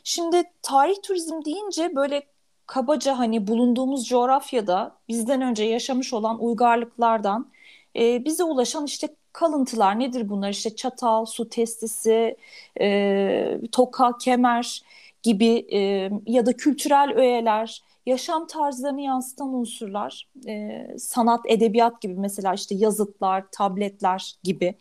Şimdi 0.04 0.44
tarih 0.62 0.96
turizm 1.04 1.46
deyince 1.46 1.96
böyle 1.96 2.24
kabaca 2.68 3.20
hani 3.20 3.48
bulunduğumuz 3.48 4.08
coğrafyada 4.08 4.96
bizden 5.10 5.42
önce 5.42 5.64
yaşamış 5.64 6.14
olan 6.14 6.44
uygarlıklardan 6.44 7.52
e, 7.96 8.26
bize 8.26 8.44
ulaşan 8.44 8.86
işte 8.86 9.08
kalıntılar 9.34 10.00
nedir 10.00 10.30
bunlar? 10.30 10.50
İşte 10.50 10.76
çatal, 10.76 11.26
su 11.26 11.50
testisi, 11.50 12.38
e, 12.82 13.60
toka, 13.72 14.18
kemer 14.18 14.82
gibi 15.24 15.66
e, 15.74 16.10
ya 16.28 16.46
da 16.46 16.54
kültürel 16.54 17.14
öğeler, 17.16 17.84
yaşam 18.06 18.48
tarzlarını 18.48 19.02
yansıtan 19.02 19.54
unsurlar, 19.54 20.28
e, 20.48 20.88
sanat, 20.98 21.40
edebiyat 21.46 22.02
gibi 22.02 22.14
mesela 22.14 22.54
işte 22.54 22.76
yazıtlar, 22.76 23.44
tabletler 23.52 24.36
gibi. 24.44 24.76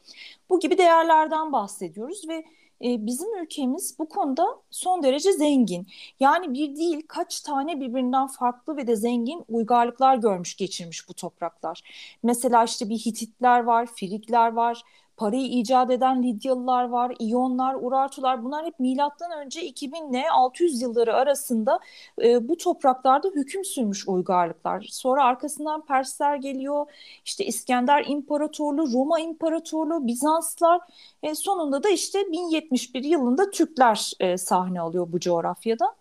Bu 0.50 0.60
gibi 0.60 0.78
değerlerden 0.78 1.52
bahsediyoruz 1.52 2.28
ve 2.28 2.44
e, 2.84 3.06
bizim 3.06 3.38
ülkemiz 3.42 3.98
bu 3.98 4.08
konuda 4.08 4.46
son 4.70 5.02
derece 5.02 5.32
zengin. 5.32 5.86
Yani 6.20 6.54
bir 6.54 6.76
değil 6.76 7.02
kaç 7.08 7.40
tane 7.40 7.80
birbirinden 7.80 8.26
farklı 8.26 8.76
ve 8.76 8.86
de 8.86 8.96
zengin 8.96 9.44
uygarlıklar 9.48 10.16
görmüş 10.16 10.56
geçirmiş 10.56 11.08
bu 11.08 11.14
topraklar. 11.14 11.82
Mesela 12.22 12.64
işte 12.64 12.88
bir 12.88 12.98
Hititler 12.98 13.60
var, 13.64 13.86
Frigler 13.86 14.52
var, 14.52 14.82
parayı 15.20 15.46
icat 15.46 15.90
eden 15.90 16.22
Lidyalılar 16.22 16.88
var, 16.88 17.14
İyonlar, 17.18 17.76
Urartular 17.80 18.44
bunlar 18.44 18.66
hep 18.66 18.80
milattan 18.80 19.32
önce 19.32 19.62
2000 19.62 20.10
ile 20.10 20.30
600 20.30 20.82
yılları 20.82 21.14
arasında 21.14 21.80
e, 22.22 22.48
bu 22.48 22.56
topraklarda 22.56 23.28
hüküm 23.28 23.64
sürmüş 23.64 24.08
uygarlıklar. 24.08 24.86
Sonra 24.90 25.24
arkasından 25.24 25.84
Persler 25.84 26.36
geliyor, 26.36 26.86
işte 27.24 27.44
İskender 27.44 28.04
İmparatorluğu, 28.08 28.92
Roma 28.92 29.20
İmparatorluğu, 29.20 30.06
Bizanslar 30.06 30.80
e, 31.22 31.34
sonunda 31.34 31.82
da 31.82 31.88
işte 31.88 32.32
1071 32.32 33.04
yılında 33.04 33.50
Türkler 33.50 34.12
e, 34.20 34.38
sahne 34.38 34.80
alıyor 34.80 35.12
bu 35.12 35.20
coğrafyada. 35.20 35.94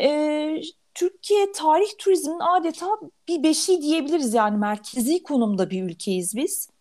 E, 0.00 0.60
Türkiye 0.94 1.52
tarih 1.52 1.98
turizminin 1.98 2.40
adeta 2.40 2.86
bir 3.28 3.42
beşiği 3.42 3.82
diyebiliriz 3.82 4.34
yani 4.34 4.56
merkezi 4.56 5.22
konumda 5.22 5.70
bir 5.70 5.82
ülkeyiz 5.82 6.36
biz. 6.36 6.75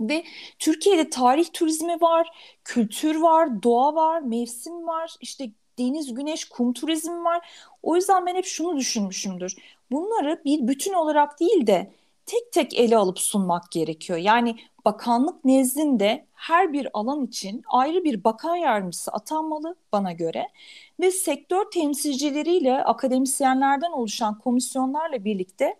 Ve 0.00 0.24
Türkiye'de 0.58 1.10
tarih 1.10 1.46
turizmi 1.52 2.00
var, 2.00 2.28
kültür 2.64 3.16
var, 3.16 3.62
doğa 3.62 3.94
var, 3.94 4.20
mevsim 4.20 4.86
var, 4.86 5.14
işte 5.20 5.50
deniz, 5.78 6.14
güneş, 6.14 6.44
kum 6.44 6.72
turizmi 6.72 7.24
var. 7.24 7.48
O 7.82 7.96
yüzden 7.96 8.26
ben 8.26 8.34
hep 8.34 8.44
şunu 8.44 8.76
düşünmüşümdür. 8.76 9.56
Bunları 9.90 10.42
bir 10.44 10.68
bütün 10.68 10.92
olarak 10.92 11.40
değil 11.40 11.66
de 11.66 11.92
tek 12.26 12.52
tek 12.52 12.74
ele 12.74 12.96
alıp 12.96 13.18
sunmak 13.18 13.70
gerekiyor. 13.70 14.18
Yani 14.18 14.56
bakanlık 14.84 15.44
nezdinde 15.44 16.26
her 16.34 16.72
bir 16.72 16.88
alan 16.92 17.26
için 17.26 17.62
ayrı 17.68 18.04
bir 18.04 18.24
bakan 18.24 18.56
yardımcısı 18.56 19.10
atanmalı 19.10 19.76
bana 19.92 20.12
göre 20.12 20.48
ve 21.00 21.10
sektör 21.10 21.70
temsilcileriyle 21.70 22.84
akademisyenlerden 22.84 23.90
oluşan 23.90 24.38
komisyonlarla 24.38 25.24
birlikte 25.24 25.76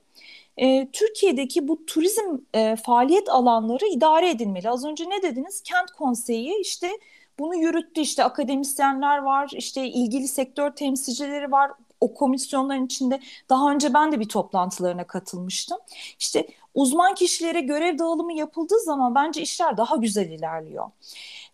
e, 0.60 0.88
Türkiye'deki 0.92 1.68
bu 1.68 1.86
turizm 1.86 2.38
e, 2.54 2.76
faaliyet 2.76 3.28
alanları 3.28 3.86
idare 3.86 4.30
edilmeli. 4.30 4.70
Az 4.70 4.84
önce 4.84 5.10
ne 5.10 5.22
dediniz? 5.22 5.62
Kent 5.62 5.90
konseyi 5.90 6.60
işte 6.60 6.90
bunu 7.38 7.56
yürüttü. 7.56 8.00
İşte 8.00 8.24
akademisyenler 8.24 9.18
var, 9.18 9.50
işte 9.52 9.86
ilgili 9.86 10.28
sektör 10.28 10.70
temsilcileri 10.70 11.52
var. 11.52 11.70
O 12.00 12.14
komisyonların 12.14 12.86
içinde 12.86 13.20
daha 13.48 13.70
önce 13.72 13.94
ben 13.94 14.12
de 14.12 14.20
bir 14.20 14.28
toplantılarına 14.28 15.06
katılmıştım. 15.06 15.78
İşte 16.18 16.46
uzman 16.74 17.14
kişilere 17.14 17.60
görev 17.60 17.98
dağılımı 17.98 18.32
yapıldığı 18.32 18.80
zaman 18.80 19.14
bence 19.14 19.42
işler 19.42 19.76
daha 19.76 19.96
güzel 19.96 20.30
ilerliyor. 20.30 20.90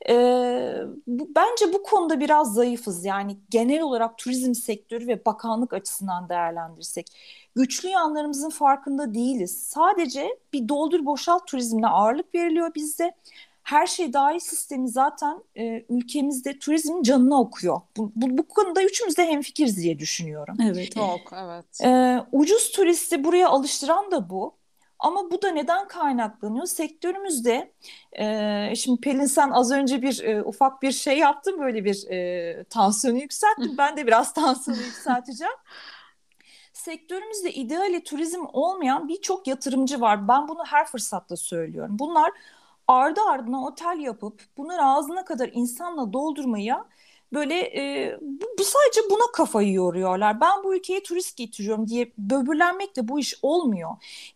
Ee, 0.09 0.77
bu, 1.07 1.29
bence 1.37 1.73
bu 1.73 1.83
konuda 1.83 2.21
biraz 2.21 2.55
zayıfız. 2.55 3.05
Yani 3.05 3.37
genel 3.51 3.83
olarak 3.83 4.19
turizm 4.19 4.55
sektörü 4.55 5.07
ve 5.07 5.25
bakanlık 5.25 5.73
açısından 5.73 6.29
değerlendirsek 6.29 7.07
güçlü 7.57 7.89
yanlarımızın 7.89 8.51
farkında 8.51 9.15
değiliz. 9.15 9.63
Sadece 9.63 10.39
bir 10.53 10.69
doldur 10.69 11.07
boşalt 11.07 11.47
turizmine 11.47 11.87
ağırlık 11.89 12.35
veriliyor 12.35 12.75
bizde. 12.75 13.15
Her 13.67 13.87
şey 13.87 14.13
dahil 14.13 14.39
sistemi 14.39 14.89
zaten 14.89 15.43
e, 15.59 15.85
ülkemizde 15.89 16.59
turizmin 16.59 17.03
canına 17.03 17.41
okuyor. 17.41 17.81
Bu, 17.97 18.13
bu, 18.17 18.39
bu 18.39 18.49
konuda 18.49 18.83
üçümüz 18.83 19.17
de 19.17 19.27
hemfikiriz 19.27 19.77
diye 19.77 19.99
düşünüyorum. 19.99 20.57
Evet. 20.63 20.95
Çok 20.95 21.33
evet. 21.33 21.81
E, 21.85 22.21
ucuz 22.33 22.71
turisti 22.71 23.25
buraya 23.25 23.49
alıştıran 23.49 24.11
da 24.11 24.31
bu. 24.31 24.55
Ama 24.99 25.31
bu 25.31 25.43
da 25.43 25.51
neden 25.51 25.89
kaynaklanıyor? 25.89 26.67
Sektörümüzde 26.67 27.73
e, 28.13 28.75
şimdi 28.77 29.01
Pelin 29.01 29.27
sen 29.27 29.51
az 29.51 29.71
önce 29.71 30.03
bir 30.03 30.23
e, 30.23 30.43
ufak 30.43 30.83
bir 30.83 30.93
şey 30.93 31.19
yaptın 31.19 31.61
böyle 31.61 31.85
bir 31.85 32.11
e, 32.11 32.65
tansiyonu 32.65 33.19
yükselttin. 33.19 33.79
ben 33.79 33.97
de 33.97 34.07
biraz 34.07 34.35
tansiyonu 34.35 34.83
yükselteceğim 34.83 35.57
sektörümüzde 36.73 37.53
ideali 37.53 38.05
turizm 38.05 38.45
olmayan 38.53 39.09
birçok 39.09 39.47
yatırımcı 39.47 40.01
var. 40.01 40.29
Ben 40.29 40.49
bunu 40.49 40.65
her 40.67 40.87
fırsatta 40.87 41.37
söylüyorum. 41.37 41.97
Bunlar 41.99 42.33
ardı 42.89 43.21
ardına 43.31 43.65
otel 43.65 43.99
yapıp 44.01 44.43
bunları 44.57 44.83
ağzına 44.83 45.25
kadar 45.25 45.51
insanla 45.53 46.13
doldurmaya 46.13 46.87
böyle 47.33 47.55
e, 47.61 48.17
bu, 48.59 48.65
sadece 48.65 49.11
buna 49.11 49.33
kafayı 49.33 49.73
yoruyorlar. 49.73 50.41
Ben 50.41 50.65
bu 50.65 50.77
ülkeye 50.77 51.03
turist 51.03 51.37
getiriyorum 51.37 51.89
diye 51.89 52.13
böbürlenmekle 52.19 53.09
bu 53.09 53.19
iş 53.19 53.35
olmuyor. 53.43 53.91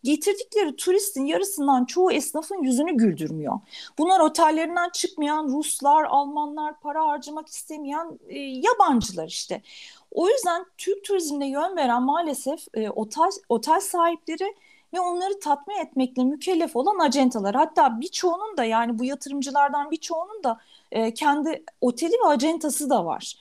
Getirdikleri 0.04 0.76
turistin 0.76 1.24
yarısından 1.24 1.84
çoğu 1.84 2.12
esnafın 2.12 2.62
yüzünü 2.62 2.96
güldürmüyor. 2.96 3.60
Bunlar 3.98 4.20
otellerinden 4.20 4.90
çıkmayan 4.90 5.48
Ruslar, 5.48 6.04
Almanlar, 6.04 6.80
para 6.80 7.06
harcamak 7.06 7.48
istemeyen 7.48 8.18
e, 8.28 8.38
yabancılar 8.38 9.28
işte. 9.28 9.62
O 10.10 10.28
yüzden 10.28 10.66
Türk 10.78 11.04
turizmine 11.04 11.48
yön 11.48 11.76
veren 11.76 12.02
maalesef 12.02 12.60
e, 12.74 12.90
otel, 12.90 13.30
otel 13.48 13.80
sahipleri 13.80 14.54
ve 14.94 15.00
onları 15.00 15.40
tatmin 15.40 15.76
etmekle 15.76 16.24
mükellef 16.24 16.76
olan 16.76 16.98
acentalar. 16.98 17.54
Hatta 17.54 18.00
birçoğunun 18.00 18.56
da 18.56 18.64
yani 18.64 18.98
bu 18.98 19.04
yatırımcılardan 19.04 19.90
birçoğunun 19.90 20.44
da 20.44 20.60
e, 20.92 21.14
kendi 21.14 21.64
oteli 21.80 22.12
ve 22.12 22.28
acentası 22.28 22.90
da 22.90 23.04
var. 23.04 23.34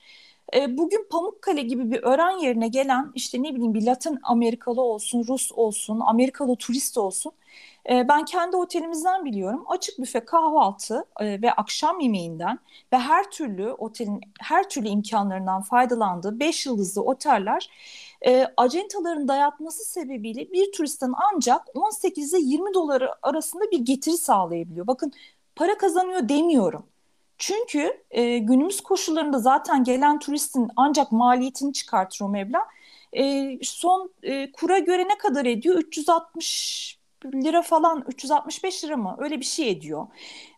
E, 0.55 0.77
bugün 0.77 1.07
Pamukkale 1.11 1.61
gibi 1.61 1.91
bir 1.91 2.03
öğren 2.03 2.37
yerine 2.39 2.67
gelen 2.67 3.11
işte 3.15 3.43
ne 3.43 3.55
bileyim 3.55 3.73
bir 3.73 3.85
Latin 3.85 4.19
Amerikalı 4.23 4.81
olsun, 4.81 5.25
Rus 5.27 5.51
olsun, 5.51 5.99
Amerikalı 5.99 6.55
turist 6.55 6.97
olsun. 6.97 7.31
E, 7.89 8.07
ben 8.07 8.25
kendi 8.25 8.55
otelimizden 8.55 9.25
biliyorum. 9.25 9.63
Açık 9.67 9.99
büfe 9.99 10.25
kahvaltı 10.25 11.05
e, 11.19 11.41
ve 11.41 11.53
akşam 11.53 11.99
yemeğinden 11.99 12.59
ve 12.93 12.97
her 12.97 13.31
türlü 13.31 13.71
otelin 13.71 14.21
her 14.39 14.69
türlü 14.69 14.87
imkanlarından 14.87 15.61
faydalandığı 15.61 16.39
5 16.39 16.65
yıldızlı 16.65 17.01
oteller 17.03 17.69
e, 18.25 18.45
acentaların 18.57 19.27
dayatması 19.27 19.83
sebebiyle 19.83 20.51
bir 20.51 20.71
turistten 20.71 21.13
ancak 21.33 21.61
18 21.73 22.33
ile 22.33 22.41
20 22.41 22.73
doları 22.73 23.09
arasında 23.21 23.71
bir 23.71 23.79
getiri 23.79 24.17
sağlayabiliyor. 24.17 24.87
Bakın 24.87 25.13
para 25.55 25.77
kazanıyor 25.77 26.29
demiyorum. 26.29 26.83
Çünkü 27.37 28.03
e, 28.11 28.37
günümüz 28.37 28.81
koşullarında 28.81 29.39
zaten 29.39 29.83
gelen 29.83 30.19
turistin 30.19 30.69
ancak 30.75 31.11
maliyetini 31.11 31.73
çıkartır 31.73 32.25
o 32.25 32.29
meblağ. 32.29 32.67
E, 33.13 33.57
son 33.63 34.13
e, 34.23 34.51
kura 34.51 34.79
göre 34.79 35.07
ne 35.07 35.17
kadar 35.17 35.45
ediyor? 35.45 35.77
360 35.77 36.98
lira 37.25 37.61
falan 37.61 38.03
365 38.07 38.83
lira 38.83 38.97
mı 38.97 39.15
öyle 39.17 39.39
bir 39.39 39.45
şey 39.45 39.69
ediyor. 39.71 40.07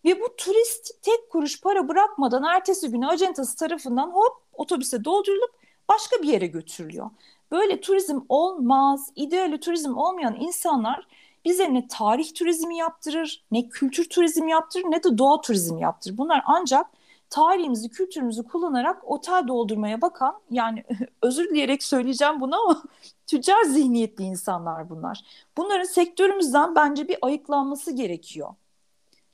Ve 0.06 0.22
bu 0.22 0.36
turist 0.38 1.04
tek 1.04 1.30
kuruş 1.30 1.62
para 1.62 1.88
bırakmadan 1.88 2.44
ertesi 2.44 2.92
günü 2.92 3.08
acentası 3.08 3.58
tarafından 3.58 4.08
hop 4.12 4.34
otobüse 4.54 5.06
doldurulup 5.06 5.52
başka 5.90 6.22
bir 6.22 6.28
yere 6.28 6.48
götürülüyor. 6.48 7.10
Böyle 7.52 7.82
turizm 7.82 8.20
olmaz. 8.30 9.12
İdeali 9.16 9.60
turizm 9.60 9.98
olmayan 9.98 10.36
insanlar 10.40 11.08
bize 11.46 11.74
ne 11.74 11.88
tarih 11.88 12.34
turizmi 12.34 12.78
yaptırır, 12.78 13.44
ne 13.52 13.70
kültür 13.70 14.10
turizmi 14.10 14.52
yaptırır, 14.52 14.84
ne 14.84 15.04
de 15.04 15.18
doğa 15.18 15.42
turizmi 15.42 15.82
yaptırır. 15.82 16.18
Bunlar 16.18 16.42
ancak 16.46 16.88
tarihimizi, 17.32 17.90
kültürümüzü 17.90 18.44
kullanarak 18.44 19.12
otel 19.12 19.48
doldurmaya 19.48 20.02
bakan, 20.02 20.36
yani 20.52 20.84
özür 21.22 21.50
dileyerek 21.50 21.84
söyleyeceğim 21.84 22.40
bunu 22.42 22.56
ama 22.62 22.84
tüccar 23.28 23.64
zihniyetli 23.64 24.24
insanlar 24.24 24.90
bunlar. 24.90 25.22
Bunların 25.58 25.84
sektörümüzden 25.84 26.76
bence 26.76 27.08
bir 27.08 27.18
ayıklanması 27.22 27.92
gerekiyor. 27.92 28.50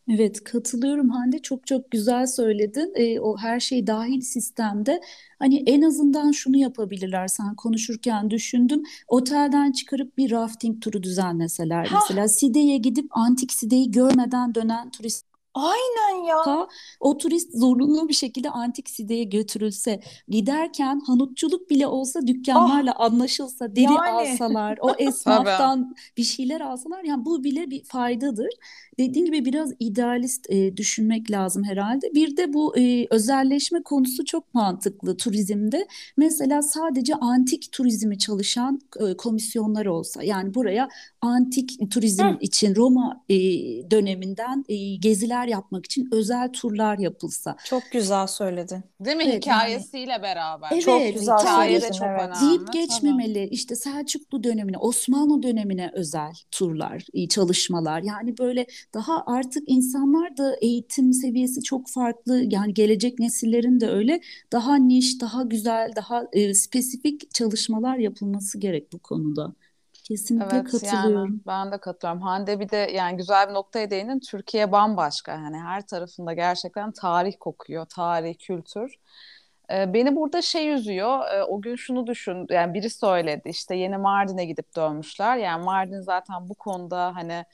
Evet 0.10 0.44
katılıyorum 0.44 1.10
Hande 1.10 1.40
çok 1.40 1.68
çok 1.68 1.92
güzel 1.92 2.28
söyledin. 2.28 2.94
E, 2.96 3.20
o 3.20 3.38
her 3.38 3.60
şey 3.60 3.88
dahil 3.88 4.22
sistemde 4.22 5.02
hani 5.40 5.64
en 5.66 5.82
azından 5.82 6.32
şunu 6.32 6.58
yapabilirler 6.58 7.28
sen 7.28 7.56
konuşurken 7.56 8.30
düşündüm. 8.30 8.84
Otelden 9.08 9.72
çıkarıp 9.72 10.18
bir 10.18 10.32
rafting 10.32 10.82
turu 10.82 11.04
düzenleseler. 11.04 11.86
Ha. 11.86 12.00
Mesela 12.02 12.28
Side'ye 12.28 12.78
gidip 12.78 13.18
antik 13.18 13.54
Side'yi 13.54 13.92
görmeden 13.92 14.56
dönen 14.56 14.90
turist 14.90 15.37
Aynen 15.58 16.24
ya. 16.28 16.68
O 17.00 17.18
turist 17.18 17.58
zorunlu 17.58 18.10
bir 18.10 18.14
şekilde 18.14 18.50
antik 18.50 18.90
sideye 18.90 19.24
götürülse, 19.24 20.00
giderken 20.28 21.02
hanutçuluk 21.08 21.70
bile 21.70 21.88
olsa 21.88 22.28
dükkanlarla 22.28 22.94
ah, 22.96 23.06
anlaşılsa, 23.06 23.76
deri 23.76 23.84
yani. 23.84 24.10
alsalar, 24.10 24.78
o 24.82 24.92
esnaftan 24.98 25.96
bir 26.18 26.24
şeyler 26.24 26.62
alsalar 26.62 27.04
yani 27.04 27.26
bu 27.26 27.44
bile 27.44 27.72
bir 27.72 27.84
faydadır. 27.84 28.50
Dediğim 29.00 29.26
gibi 29.26 29.46
biraz 29.46 29.74
idealist 29.80 30.50
e, 30.50 30.78
düşünmek 30.78 31.32
lazım 31.32 31.64
herhalde. 31.64 32.14
Bir 32.14 32.38
de 32.38 32.54
bu 32.54 32.78
e, 32.78 33.08
özelleşme 33.10 33.84
konusu 33.84 34.26
çok 34.26 34.54
mantıklı 34.54 35.18
turizmde. 35.18 35.88
Mesela 36.18 36.62
sadece 36.62 37.16
antik 37.16 37.72
turizmi 37.72 38.18
çalışan 38.18 38.82
e, 39.00 39.18
komisyonlar 39.18 39.86
olsa 39.86 40.24
yani 40.24 40.54
buraya 40.54 40.90
antik 41.22 41.92
turizm 41.92 42.24
Hı. 42.24 42.38
için 42.42 42.76
Roma 42.76 43.24
e, 43.30 43.36
döneminden 43.92 44.66
e, 44.70 44.96
geziler 44.96 45.47
yapmak 45.48 45.86
için 45.86 46.10
özel 46.12 46.52
turlar 46.52 46.98
yapılsa. 46.98 47.56
Çok 47.66 47.84
güzel 47.92 48.28
söyledin. 48.28 48.84
Değil 49.00 49.18
mi? 49.18 49.24
Evet, 49.28 49.46
Hikayesiyle 49.46 50.12
yani. 50.12 50.22
beraber. 50.22 50.70
Evet, 50.72 50.84
çok 50.84 51.14
güzel 51.14 51.38
hikaye 51.38 51.82
de 51.82 51.92
çok 51.92 52.08
evet. 52.08 52.22
önemli. 52.22 52.36
Deyip 52.42 52.74
geçmemeli. 52.74 53.34
Tamam. 53.34 53.50
İşte 53.52 53.76
Selçuklu 53.76 54.44
dönemine, 54.44 54.78
Osmanlı 54.78 55.44
dönemine 55.44 55.92
özel 55.94 56.34
turlar, 56.52 57.06
çalışmalar. 57.30 58.02
Yani 58.02 58.38
böyle 58.38 58.66
daha 58.94 59.24
artık 59.26 59.64
insanlar 59.68 60.38
da 60.38 60.56
eğitim 60.62 61.14
seviyesi 61.14 61.64
çok 61.64 61.90
farklı. 61.90 62.44
Yani 62.50 62.74
gelecek 62.74 63.20
nesillerin 63.20 63.80
de 63.80 63.90
öyle 63.90 64.22
daha 64.52 64.76
niş, 64.76 65.22
daha 65.22 65.44
güzel, 65.44 65.92
daha 65.96 66.24
e, 66.34 66.54
spesifik 66.54 67.34
çalışmalar 67.34 67.98
yapılması 67.98 68.60
gerek 68.60 68.94
bu 68.94 69.00
konuda. 69.00 69.54
Kesinlikle 70.08 70.58
evet, 70.58 70.72
katılıyorum. 70.72 71.26
Yani 71.26 71.40
ben 71.48 71.72
de 71.72 71.78
katılıyorum. 71.78 72.22
Hande 72.22 72.60
bir 72.60 72.70
de 72.70 72.78
yani 72.78 73.18
güzel 73.18 73.50
bir 73.50 73.54
noktaya 73.54 73.90
değindin. 73.90 74.20
Türkiye 74.20 74.72
bambaşka. 74.72 75.32
Yani 75.32 75.58
her 75.58 75.88
tarafında 75.88 76.34
gerçekten 76.34 76.92
tarih 76.92 77.34
kokuyor. 77.40 77.86
Tarih, 77.86 78.36
kültür. 78.40 78.96
Ee, 79.72 79.94
beni 79.94 80.16
burada 80.16 80.42
şey 80.42 80.74
üzüyor. 80.74 81.20
Ee, 81.34 81.44
o 81.44 81.62
gün 81.62 81.76
şunu 81.76 82.08
düşün. 82.08 82.48
Yani 82.50 82.74
biri 82.74 82.90
söyledi. 82.90 83.50
İşte 83.50 83.76
yeni 83.76 83.98
Mardin'e 83.98 84.46
gidip 84.46 84.76
dönmüşler. 84.76 85.38
Yani 85.38 85.64
Mardin 85.64 86.02
zaten 86.02 86.50
bu 86.50 86.56
konuda 86.56 87.16
hani 87.16 87.46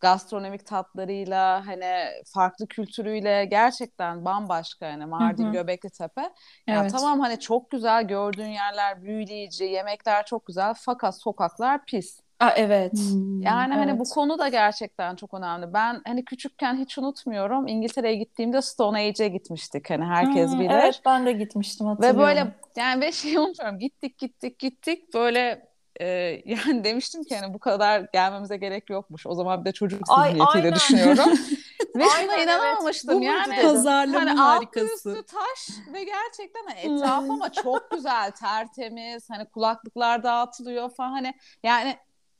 gastronomik 0.00 0.66
tatlarıyla 0.66 1.66
hani 1.66 1.94
farklı 2.34 2.66
kültürüyle 2.66 3.44
gerçekten 3.44 4.24
bambaşka 4.24 4.86
yani 4.86 5.06
Mardin 5.06 5.44
hı 5.44 5.48
hı. 5.48 5.52
Göbekli 5.52 5.90
Tepe. 5.90 6.30
Yani 6.66 6.80
evet. 6.80 6.92
tamam 6.92 7.20
hani 7.20 7.40
çok 7.40 7.70
güzel 7.70 8.06
gördüğün 8.06 8.48
yerler 8.48 9.02
büyüleyici, 9.02 9.64
yemekler 9.64 10.26
çok 10.26 10.46
güzel 10.46 10.74
fakat 10.76 11.20
sokaklar 11.20 11.84
pis. 11.84 12.20
Aa, 12.40 12.50
evet. 12.56 12.92
Hmm, 12.92 13.42
yani 13.42 13.74
evet. 13.74 13.86
hani 13.86 13.98
bu 13.98 14.04
konu 14.04 14.38
da 14.38 14.48
gerçekten 14.48 15.16
çok 15.16 15.34
önemli. 15.34 15.72
Ben 15.72 16.02
hani 16.06 16.24
küçükken 16.24 16.76
hiç 16.76 16.98
unutmuyorum. 16.98 17.66
İngiltere'ye 17.66 18.16
gittiğimde 18.16 18.62
Stone 18.62 18.98
Age'e 18.98 19.28
gitmiştik. 19.28 19.90
Hani 19.90 20.04
herkes 20.04 20.52
hmm, 20.52 20.60
bilir. 20.60 20.70
Evet 20.70 21.00
ben 21.06 21.26
de 21.26 21.32
gitmiştim 21.32 21.86
hatırlıyorum. 21.86 22.20
Ve 22.20 22.22
böyle 22.22 22.54
yani 22.76 23.00
ve 23.00 23.12
şey 23.12 23.38
unutmuyorum. 23.38 23.78
Gittik 23.78 24.18
gittik 24.18 24.58
gittik 24.58 25.14
böyle 25.14 25.67
e, 26.00 26.06
yani 26.44 26.84
demiştim 26.84 27.24
ki 27.24 27.36
hani 27.36 27.54
bu 27.54 27.58
kadar 27.58 28.00
gelmemize 28.12 28.56
gerek 28.56 28.90
yokmuş. 28.90 29.26
O 29.26 29.34
zaman 29.34 29.60
bir 29.60 29.64
de 29.64 29.72
çocuk 29.72 30.00
zihniyetiyle 30.08 30.74
düşünüyorum. 30.74 31.30
ve 31.96 32.04
şuna 32.20 32.36
inanamamıştım 32.36 33.22
evet. 33.22 33.26
yani. 33.26 33.62
Pazarlama 33.62 34.20
hani 34.20 34.30
harikası. 34.30 34.86
Altı 34.86 35.10
üstü 35.10 35.22
taş 35.22 35.76
ve 35.92 36.04
gerçekten 36.04 36.64
hani 36.66 36.78
etraf 36.78 37.30
ama 37.30 37.52
çok 37.52 37.90
güzel, 37.90 38.30
tertemiz. 38.30 39.30
Hani 39.30 39.44
kulaklıklar 39.44 40.22
dağıtılıyor 40.22 40.90
falan 40.90 41.10
hani 41.10 41.34
yani 41.62 41.96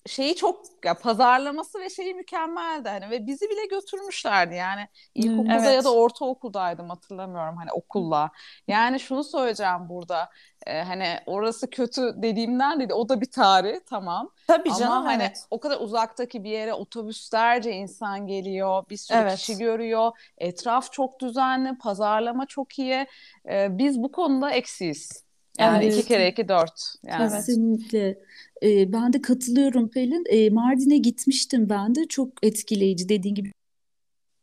şeyi 0.06 0.36
çok 0.36 0.60
ya 0.84 0.94
pazarlaması 0.94 1.80
ve 1.80 1.90
şeyi 1.90 2.14
mükemmeldi 2.14 2.88
hani 2.88 3.10
ve 3.10 3.26
bizi 3.26 3.50
bile 3.50 3.66
götürmüşlerdi 3.66 4.54
yani 4.54 4.88
ilkokulda 5.14 5.54
evet. 5.54 5.74
ya 5.74 5.84
da 5.84 5.94
ortaokuldaydım 5.94 6.88
hatırlamıyorum 6.88 7.56
hani 7.56 7.72
okulla. 7.72 8.30
Yani 8.68 9.00
şunu 9.00 9.24
söyleyeceğim 9.24 9.88
burada 9.88 10.30
e, 10.66 10.82
hani 10.82 11.18
orası 11.26 11.70
kötü 11.70 12.14
dediğimden 12.16 12.78
değil 12.78 12.90
o 12.90 13.08
da 13.08 13.20
bir 13.20 13.30
tarih 13.30 13.76
tamam. 13.86 14.30
Tabii 14.46 14.70
canım 14.74 14.92
Ama 14.92 15.06
hani 15.06 15.22
evet. 15.22 15.46
o 15.50 15.60
kadar 15.60 15.80
uzaktaki 15.80 16.44
bir 16.44 16.50
yere 16.50 16.74
otobüslerce 16.74 17.72
insan 17.72 18.26
geliyor 18.26 18.84
bir 18.90 18.96
sürü 18.96 19.18
evet. 19.18 19.38
kişi 19.38 19.58
görüyor 19.58 20.12
etraf 20.38 20.92
çok 20.92 21.20
düzenli 21.20 21.78
pazarlama 21.78 22.46
çok 22.46 22.78
iyi 22.78 23.06
e, 23.50 23.78
biz 23.78 24.02
bu 24.02 24.12
konuda 24.12 24.50
eksiyiz. 24.50 25.28
Yani 25.58 25.84
evet. 25.84 25.94
iki 25.94 26.08
kere 26.08 26.28
iki 26.28 26.48
dört. 26.48 26.94
Yani. 27.02 27.30
Kesinlikle. 27.30 28.18
E, 28.62 28.92
ben 28.92 29.12
de 29.12 29.22
katılıyorum 29.22 29.88
Pelin. 29.88 30.24
E, 30.28 30.50
Mardin'e 30.50 30.96
gitmiştim 30.98 31.68
ben 31.68 31.94
de. 31.94 32.08
Çok 32.08 32.28
etkileyici 32.42 33.08
dediğin 33.08 33.34
gibi. 33.34 33.52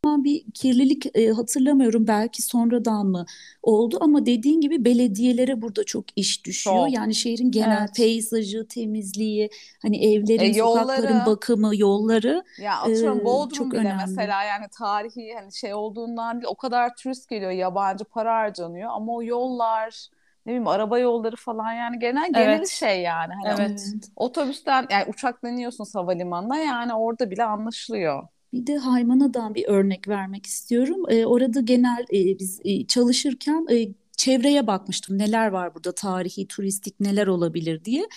Bir 0.06 0.50
kirlilik 0.54 1.16
e, 1.16 1.28
hatırlamıyorum 1.28 2.06
belki 2.06 2.42
sonradan 2.42 3.06
mı 3.06 3.26
oldu 3.62 3.98
ama 4.00 4.26
dediğin 4.26 4.60
gibi 4.60 4.84
belediyelere 4.84 5.62
burada 5.62 5.84
çok 5.84 6.04
iş 6.16 6.44
düşüyor. 6.44 6.76
Çok. 6.76 6.94
Yani 6.94 7.14
şehrin 7.14 7.50
genel 7.50 7.78
evet. 7.80 7.96
peyzajı, 7.96 8.66
temizliği, 8.68 9.50
hani 9.82 10.14
evlerin, 10.14 10.54
e, 10.54 10.56
yolları, 10.56 10.82
sokakların 10.82 11.26
bakımı, 11.26 11.76
yolları 11.76 12.44
ya 12.58 12.80
atıyorum 12.80 13.20
e, 13.20 13.24
Bodrum 13.24 13.48
çok 13.48 13.72
bile 13.72 13.80
önemli. 13.80 14.02
mesela 14.06 14.44
yani 14.44 14.66
tarihi 14.78 15.34
hani 15.34 15.52
şey 15.52 15.74
olduğundan 15.74 16.40
değil 16.40 16.48
o 16.48 16.54
kadar 16.54 16.96
turist 16.96 17.28
geliyor, 17.28 17.50
yabancı 17.50 18.04
para 18.04 18.34
harcanıyor 18.34 18.90
ama 18.92 19.12
o 19.14 19.22
yollar 19.22 20.08
ne 20.46 20.50
bileyim 20.50 20.66
araba 20.66 20.98
yolları 20.98 21.36
falan 21.36 21.72
yani 21.72 21.98
genel 21.98 22.32
genel 22.32 22.56
evet. 22.58 22.68
şey 22.68 23.02
yani. 23.02 23.32
Hani 23.44 23.60
evet. 23.60 23.94
Otobüsten 24.16 24.86
yani 24.90 25.04
uçakla 25.08 25.48
iniyorsun 25.48 25.86
havalimanına 25.92 26.58
yani 26.58 26.94
orada 26.94 27.30
bile 27.30 27.44
anlaşılıyor. 27.44 28.22
Bir 28.52 28.66
de 28.66 28.76
Haymana'dan 28.76 29.54
bir 29.54 29.64
örnek 29.68 30.08
vermek 30.08 30.46
istiyorum. 30.46 31.02
Ee, 31.08 31.26
orada 31.26 31.60
genel 31.60 32.04
e, 32.12 32.38
biz 32.38 32.60
e, 32.64 32.86
çalışırken 32.86 33.66
e, 33.70 33.88
çevreye 34.16 34.66
bakmıştım. 34.66 35.18
Neler 35.18 35.48
var 35.48 35.74
burada 35.74 35.92
tarihi, 35.92 36.46
turistik 36.48 37.00
neler 37.00 37.26
olabilir 37.26 37.84
diye. 37.84 38.08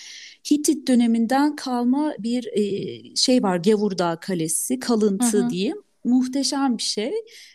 Hitit 0.51 0.87
döneminden 0.87 1.55
kalma 1.55 2.13
bir 2.19 2.49
e, 2.53 3.15
şey 3.15 3.43
var 3.43 3.57
Gevurdağ 3.57 4.15
Kalesi, 4.15 4.79
kalıntı 4.79 5.37
hı 5.37 5.45
hı. 5.45 5.49
diyeyim 5.49 5.77
muhteşem 6.03 6.77
bir 6.77 6.83
şey. 6.83 7.13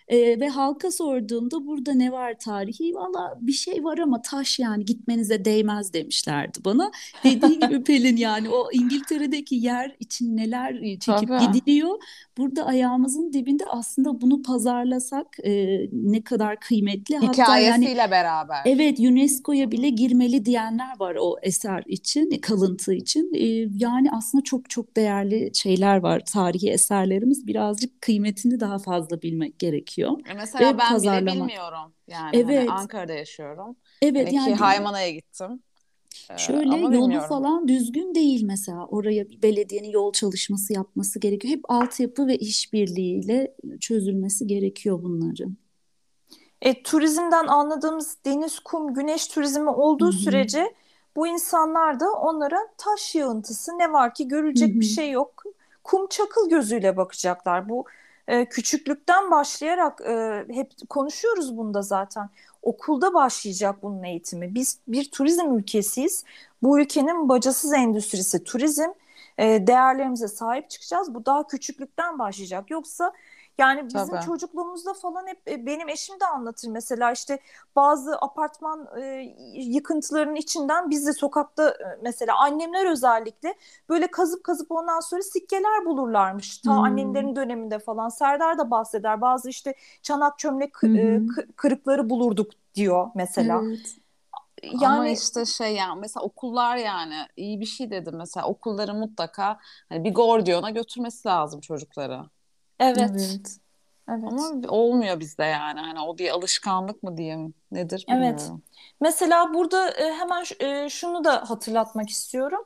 E, 0.09 0.40
ve 0.40 0.49
halka 0.49 0.90
sorduğumda 0.90 1.67
burada 1.67 1.93
ne 1.93 2.12
var 2.12 2.35
tarihi? 2.38 2.95
Valla 2.95 3.38
bir 3.40 3.53
şey 3.53 3.85
var 3.85 3.99
ama 3.99 4.23
taş 4.23 4.59
yani 4.59 4.85
gitmenize 4.85 5.45
değmez 5.45 5.93
demişlerdi 5.93 6.59
bana. 6.64 6.90
Dediği 7.25 7.61
gibi 7.61 7.85
Pelin 7.85 8.17
yani 8.17 8.49
o 8.49 8.69
İngiltere'deki 8.73 9.55
yer 9.55 9.97
için 10.01 10.37
neler 10.37 10.81
çekip 10.81 11.29
Tabii. 11.29 11.53
gidiliyor. 11.53 11.99
Burada 12.38 12.67
ayağımızın 12.67 13.33
dibinde 13.33 13.64
aslında 13.67 14.21
bunu 14.21 14.43
pazarlasak 14.43 15.27
e, 15.45 15.81
ne 15.93 16.23
kadar 16.23 16.61
kıymetli. 16.61 17.17
Hikayesiyle 17.17 17.43
Hatta 17.43 17.59
yani, 17.59 18.11
beraber. 18.11 18.62
Evet 18.64 19.01
UNESCO'ya 19.01 19.71
bile 19.71 19.88
girmeli 19.88 20.45
diyenler 20.45 21.01
var 21.01 21.17
o 21.21 21.37
eser 21.43 21.83
için, 21.87 22.31
kalıntı 22.31 22.95
için. 22.95 23.35
E, 23.35 23.47
yani 23.85 24.09
aslında 24.12 24.45
çok 24.45 24.71
çok 24.71 24.97
değerli 24.97 25.51
şeyler 25.55 25.97
var. 25.97 26.23
Tarihi 26.25 26.71
eserlerimiz 26.71 27.47
birazcık 27.47 28.01
kıymetini 28.01 28.61
daha 28.61 28.79
fazla 28.79 29.23
bilmek 29.23 29.59
gerekiyor. 29.59 29.93
E 30.02 30.35
mesela 30.35 30.74
Ve 30.74 30.78
ben 30.78 30.88
pazarlama. 30.88 31.26
bile 31.26 31.40
bilmiyorum. 31.40 31.92
Yani 32.09 32.22
hani 32.22 32.37
evet. 32.37 32.70
hani 32.70 32.80
Ankara'da 32.80 33.12
yaşıyorum. 33.12 33.76
Evet 34.02 34.26
hani 34.26 34.37
yani. 34.37 34.52
Ki 34.52 34.54
Haymana'ya 34.54 35.11
gittim. 35.11 35.62
Ee, 36.30 36.38
Şöyle 36.38 36.72
Ama 36.74 36.94
yolu 36.94 37.20
falan 37.20 37.68
düzgün 37.68 38.14
değil 38.14 38.42
mesela. 38.44 38.87
Oraya 38.87 39.28
bir 39.28 39.42
belediyenin 39.42 39.90
yol 39.90 40.12
çalışması 40.12 40.72
yapması 40.72 41.18
gerekiyor. 41.18 41.54
Hep 41.54 41.70
altyapı 41.70 42.26
ve 42.26 42.37
işbirliğiyle 42.37 43.54
çözülmesi 43.80 44.46
gerekiyor 44.46 45.02
bunların. 45.02 45.57
E, 46.62 46.83
turizmden 46.83 47.46
anladığımız 47.46 48.16
deniz, 48.24 48.59
kum, 48.59 48.94
güneş 48.94 49.26
turizmi 49.26 49.70
olduğu 49.70 50.04
Hı-hı. 50.04 50.12
sürece 50.12 50.74
bu 51.16 51.26
insanlar 51.26 52.00
da 52.00 52.12
onlara 52.12 52.59
taş 52.78 53.14
yığıntısı 53.14 53.78
ne 53.78 53.92
var 53.92 54.14
ki 54.14 54.28
görülecek 54.28 54.70
Hı-hı. 54.70 54.80
bir 54.80 54.85
şey 54.85 55.11
yok. 55.11 55.44
Kum 55.85 56.07
çakıl 56.07 56.48
gözüyle 56.48 56.96
bakacaklar. 56.96 57.68
Bu 57.68 57.85
e, 58.29 58.45
küçüklükten 58.45 59.31
başlayarak 59.31 60.01
e, 60.01 60.45
hep 60.51 60.73
konuşuyoruz 60.89 61.57
bunda 61.57 61.83
zaten. 61.83 62.31
Okulda 62.63 63.15
başlayacak 63.15 63.83
bunun 63.83 64.03
eğitimi. 64.03 64.55
Biz 64.55 64.79
bir 64.89 65.11
turizm 65.11 65.59
ülkesiyiz. 65.59 66.25
Bu 66.63 66.81
ülkenin 66.81 67.29
bacasız 67.29 67.73
endüstrisi 67.73 68.45
turizm. 68.45 68.91
E, 69.39 69.67
değerlerimize 69.67 70.29
sahip 70.29 70.71
çıkacağız. 70.71 71.15
Bu 71.15 71.27
daha 71.27 71.47
küçüklükten 71.47 72.19
başlayacak. 72.19 72.71
Yoksa 72.71 73.13
yani 73.59 73.87
bizim 73.87 74.14
Tabii. 74.14 74.25
çocukluğumuzda 74.25 74.95
falan 74.95 75.27
hep 75.27 75.49
e, 75.49 75.67
benim 75.67 75.88
eşim 75.88 76.21
de 76.21 76.27
anlatır 76.27 76.69
mesela 76.69 77.12
işte 77.12 77.38
bazı 77.77 78.17
apartman 78.17 78.88
e, 79.01 79.35
yıkıntılarının 79.55 80.35
içinden 80.35 80.90
biz 80.90 81.07
de 81.07 81.12
sokakta 81.12 81.69
e, 81.69 81.99
mesela 82.03 82.38
annemler 82.38 82.90
özellikle 82.90 83.55
böyle 83.88 84.07
kazıp 84.07 84.45
kazıp 84.45 84.73
ondan 84.73 85.01
sonra 85.01 85.23
sikkeler 85.23 85.87
bulurlarmış. 85.87 86.59
Ta 86.59 86.77
hmm. 86.77 86.83
annemlerin 86.83 87.37
döneminde 87.37 87.79
falan 87.79 88.09
Serdar 88.09 88.59
da 88.59 88.71
bahseder. 88.71 89.21
Bazı 89.21 89.51
işte 89.51 89.75
çanak 90.03 90.38
çömlek 90.38 90.83
hmm. 90.83 90.97
e, 90.97 91.21
kırıkları 91.57 92.11
bulurduk 92.11 92.51
diyor 92.75 93.11
mesela. 93.14 93.62
Evet. 93.64 93.97
Yani 94.73 94.87
Ama 94.87 95.09
işte 95.09 95.45
şey 95.45 95.75
yani 95.75 96.01
mesela 96.01 96.25
okullar 96.25 96.77
yani 96.77 97.14
iyi 97.37 97.61
bir 97.61 97.67
şey 97.67 97.90
dedim 97.90 98.14
mesela 98.17 98.47
okulları 98.47 98.95
mutlaka 98.95 99.59
hani 99.88 100.05
bir 100.05 100.14
Gordion'a 100.14 100.71
götürmesi 100.71 101.29
lazım 101.29 101.61
çocukları. 101.61 102.21
Evet. 102.81 103.11
Evet. 103.11 103.59
Evet. 104.09 104.25
Ama 104.25 104.69
olmuyor 104.69 105.21
bizde 105.21 105.45
yani. 105.45 105.81
Hani 105.81 106.01
o 106.01 106.19
bir 106.19 106.31
alışkanlık 106.31 107.03
mı 107.03 107.17
diyeyim 107.17 107.55
nedir 107.73 108.05
bilmiyorum. 108.09 108.37
Evet. 108.41 108.51
Mesela 109.01 109.55
burada 109.55 109.91
e, 109.91 110.13
hemen 110.13 110.45
e, 110.61 110.89
şunu 110.91 111.25
da 111.25 111.51
hatırlatmak 111.51 112.11
istiyorum. 112.11 112.65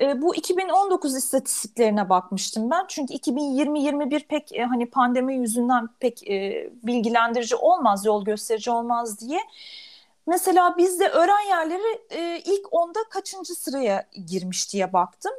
E, 0.00 0.22
bu 0.22 0.36
2019 0.36 1.16
istatistiklerine 1.16 2.08
bakmıştım 2.08 2.70
ben. 2.70 2.84
Çünkü 2.88 3.14
2020-21 3.14 4.26
pek 4.26 4.50
hani 4.68 4.90
pandemi 4.90 5.36
yüzünden 5.36 5.88
pek 6.00 6.22
bilgilendirici 6.82 7.56
olmaz, 7.56 8.04
yol 8.04 8.24
gösterici 8.24 8.70
olmaz 8.70 9.20
diye. 9.20 9.40
Mesela 10.26 10.76
bizde 10.76 11.08
öğren 11.08 11.48
yerleri 11.48 12.02
ilk 12.44 12.72
onda 12.72 12.98
kaçıncı 13.10 13.54
sıraya 13.54 14.08
girmiş 14.26 14.72
diye 14.72 14.92
baktım 14.92 15.32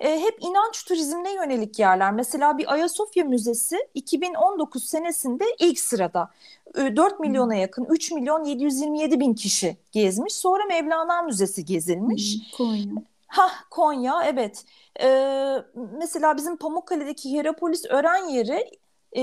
e, 0.00 0.20
hep 0.20 0.38
inanç 0.40 0.84
turizmine 0.84 1.34
yönelik 1.34 1.78
yerler. 1.78 2.12
Mesela 2.12 2.58
bir 2.58 2.72
Ayasofya 2.72 3.24
Müzesi 3.24 3.88
2019 3.94 4.84
senesinde 4.84 5.44
ilk 5.58 5.80
sırada. 5.80 6.30
E, 6.78 6.96
4 6.96 7.20
milyona 7.20 7.54
yakın 7.54 7.84
3 7.84 8.12
milyon 8.12 8.44
727 8.44 9.20
bin 9.20 9.34
kişi 9.34 9.76
gezmiş. 9.92 10.34
Sonra 10.34 10.64
Mevlana 10.64 11.22
Müzesi 11.22 11.64
gezilmiş. 11.64 12.36
Konya. 12.56 12.84
Ha 13.26 13.50
Konya 13.70 14.22
evet. 14.24 14.64
Ee, 15.02 15.56
mesela 15.98 16.36
bizim 16.36 16.56
Pamukkale'deki 16.56 17.30
Hierapolis 17.30 17.84
öğren 17.84 18.28
yeri 18.28 18.70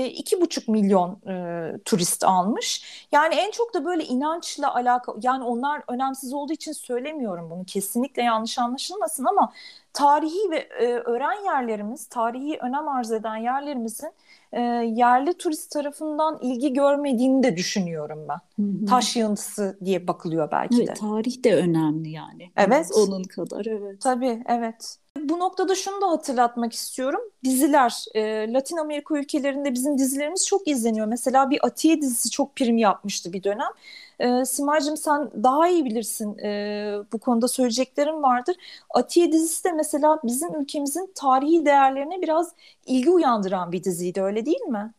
iki 0.00 0.40
buçuk 0.40 0.68
milyon 0.68 1.18
e, 1.28 1.78
turist 1.84 2.24
almış. 2.24 2.84
Yani 3.12 3.34
en 3.34 3.50
çok 3.50 3.74
da 3.74 3.84
böyle 3.84 4.04
inançla 4.04 4.74
alakalı 4.74 5.18
yani 5.22 5.44
onlar 5.44 5.82
önemsiz 5.88 6.32
olduğu 6.32 6.52
için 6.52 6.72
söylemiyorum 6.72 7.50
bunu 7.50 7.64
kesinlikle 7.64 8.22
yanlış 8.22 8.58
anlaşılmasın 8.58 9.24
ama 9.24 9.52
tarihi 9.92 10.50
ve 10.50 10.56
e, 10.56 10.86
öğren 10.86 11.44
yerlerimiz, 11.44 12.06
tarihi 12.06 12.58
önem 12.60 12.88
arz 12.88 13.12
eden 13.12 13.36
yerlerimizin 13.36 14.12
e, 14.52 14.60
yerli 14.94 15.34
turist 15.34 15.70
tarafından 15.70 16.38
ilgi 16.42 16.72
görmediğini 16.72 17.42
de 17.42 17.56
düşünüyorum 17.56 18.26
ben. 18.28 18.64
Hı 18.64 18.70
hı. 18.82 18.86
Taş 18.86 19.16
yığıntısı 19.16 19.78
diye 19.84 20.08
bakılıyor 20.08 20.50
belki 20.52 20.76
evet, 20.76 20.88
de. 20.88 20.94
Tarih 20.94 21.44
de 21.44 21.56
önemli 21.56 22.10
yani. 22.10 22.50
Evet. 22.56 22.90
onun 22.96 23.22
kadar 23.22 23.66
evet. 23.66 24.00
Tabii 24.00 24.44
evet. 24.48 24.98
Bu 25.24 25.38
noktada 25.38 25.74
şunu 25.74 26.00
da 26.00 26.10
hatırlatmak 26.10 26.72
istiyorum. 26.72 27.20
Diziler, 27.44 28.04
e, 28.14 28.52
Latin 28.52 28.76
Amerika 28.76 29.18
ülkelerinde 29.18 29.72
bizim 29.74 29.98
dizilerimiz 29.98 30.46
çok 30.46 30.68
izleniyor. 30.68 31.06
Mesela 31.06 31.50
bir 31.50 31.66
Atiye 31.66 32.00
dizisi 32.02 32.30
çok 32.30 32.56
prim 32.56 32.76
yapmıştı 32.78 33.32
bir 33.32 33.42
dönem. 33.42 33.68
E, 34.20 34.44
Simay'cığım 34.44 34.96
sen 34.96 35.30
daha 35.42 35.68
iyi 35.68 35.84
bilirsin 35.84 36.38
e, 36.38 36.96
bu 37.12 37.18
konuda 37.18 37.48
söyleyeceklerim 37.48 38.22
vardır. 38.22 38.56
Atiye 38.90 39.32
dizisi 39.32 39.64
de 39.64 39.72
mesela 39.72 40.18
bizim 40.24 40.54
ülkemizin 40.62 41.12
tarihi 41.14 41.66
değerlerine 41.66 42.22
biraz 42.22 42.52
ilgi 42.86 43.10
uyandıran 43.10 43.72
bir 43.72 43.84
diziydi 43.84 44.22
öyle 44.22 44.46
değil 44.46 44.60
mi? 44.60 44.92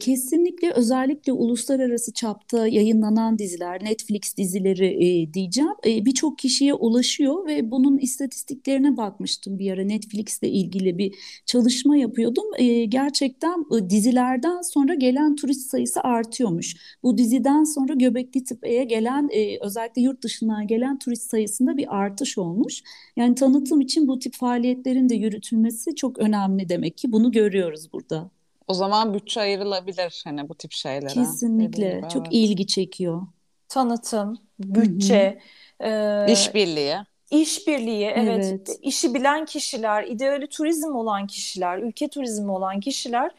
Kesinlikle 0.00 0.72
özellikle 0.72 1.32
uluslararası 1.32 2.12
çapta 2.12 2.66
yayınlanan 2.66 3.38
diziler, 3.38 3.84
Netflix 3.84 4.36
dizileri 4.36 4.86
e, 4.86 5.34
diyeceğim 5.34 5.70
e, 5.86 6.04
birçok 6.04 6.38
kişiye 6.38 6.74
ulaşıyor 6.74 7.46
ve 7.46 7.70
bunun 7.70 7.98
istatistiklerine 7.98 8.96
bakmıştım 8.96 9.58
bir 9.58 9.72
ara 9.72 9.84
Netflix'le 9.84 10.42
ilgili 10.42 10.98
bir 10.98 11.14
çalışma 11.46 11.96
yapıyordum. 11.96 12.44
E, 12.58 12.84
gerçekten 12.84 13.64
e, 13.78 13.90
dizilerden 13.90 14.60
sonra 14.60 14.94
gelen 14.94 15.36
turist 15.36 15.70
sayısı 15.70 16.00
artıyormuş. 16.00 16.76
Bu 17.02 17.18
diziden 17.18 17.64
sonra 17.64 17.94
Göbekli 17.94 18.44
Tepe'ye 18.44 18.84
gelen 18.84 19.28
e, 19.32 19.58
özellikle 19.64 20.02
yurt 20.02 20.22
dışından 20.22 20.66
gelen 20.66 20.98
turist 20.98 21.30
sayısında 21.30 21.76
bir 21.76 21.96
artış 21.96 22.38
olmuş. 22.38 22.82
Yani 23.16 23.34
tanıtım 23.34 23.80
için 23.80 24.08
bu 24.08 24.18
tip 24.18 24.34
faaliyetlerin 24.34 25.08
de 25.08 25.14
yürütülmesi 25.14 25.94
çok 25.94 26.18
önemli 26.18 26.68
demek 26.68 26.96
ki 26.98 27.12
bunu 27.12 27.32
görüyoruz 27.32 27.92
burada. 27.92 28.41
O 28.66 28.74
zaman 28.74 29.14
bütçe 29.14 29.40
ayrılabilir 29.40 30.22
hani 30.24 30.48
bu 30.48 30.54
tip 30.54 30.72
şeylere. 30.72 31.12
Kesinlikle. 31.12 31.90
Gibi, 31.90 32.08
Çok 32.08 32.22
evet. 32.26 32.34
ilgi 32.34 32.66
çekiyor. 32.66 33.22
Tanıtım, 33.68 34.38
bütçe, 34.58 35.38
e, 35.80 36.26
işbirliği. 36.32 36.96
İşbirliği, 37.30 38.06
evet. 38.06 38.44
evet. 38.48 38.78
İşi 38.82 39.14
bilen 39.14 39.44
kişiler, 39.44 40.04
ideali 40.04 40.46
turizm 40.46 40.94
olan 40.94 41.26
kişiler, 41.26 41.78
ülke 41.78 42.08
turizmi 42.08 42.50
olan 42.50 42.80
kişiler 42.80 43.30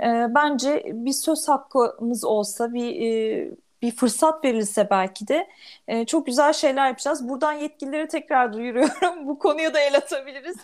e, 0.00 0.34
bence 0.34 0.82
bir 0.94 1.12
söz 1.12 1.48
hakkımız 1.48 2.24
olsa, 2.24 2.74
bir 2.74 3.00
e, 3.00 3.50
bir 3.82 3.90
fırsat 3.90 4.44
verilse 4.44 4.90
belki 4.90 5.28
de 5.28 5.48
e, 5.88 6.06
çok 6.06 6.26
güzel 6.26 6.52
şeyler 6.52 6.86
yapacağız. 6.88 7.28
Buradan 7.28 7.52
yetkilileri 7.52 8.08
tekrar 8.08 8.52
duyuruyorum. 8.52 9.26
Bu 9.28 9.38
konuya 9.38 9.74
da 9.74 9.80
el 9.80 9.96
atabiliriz. 9.96 10.56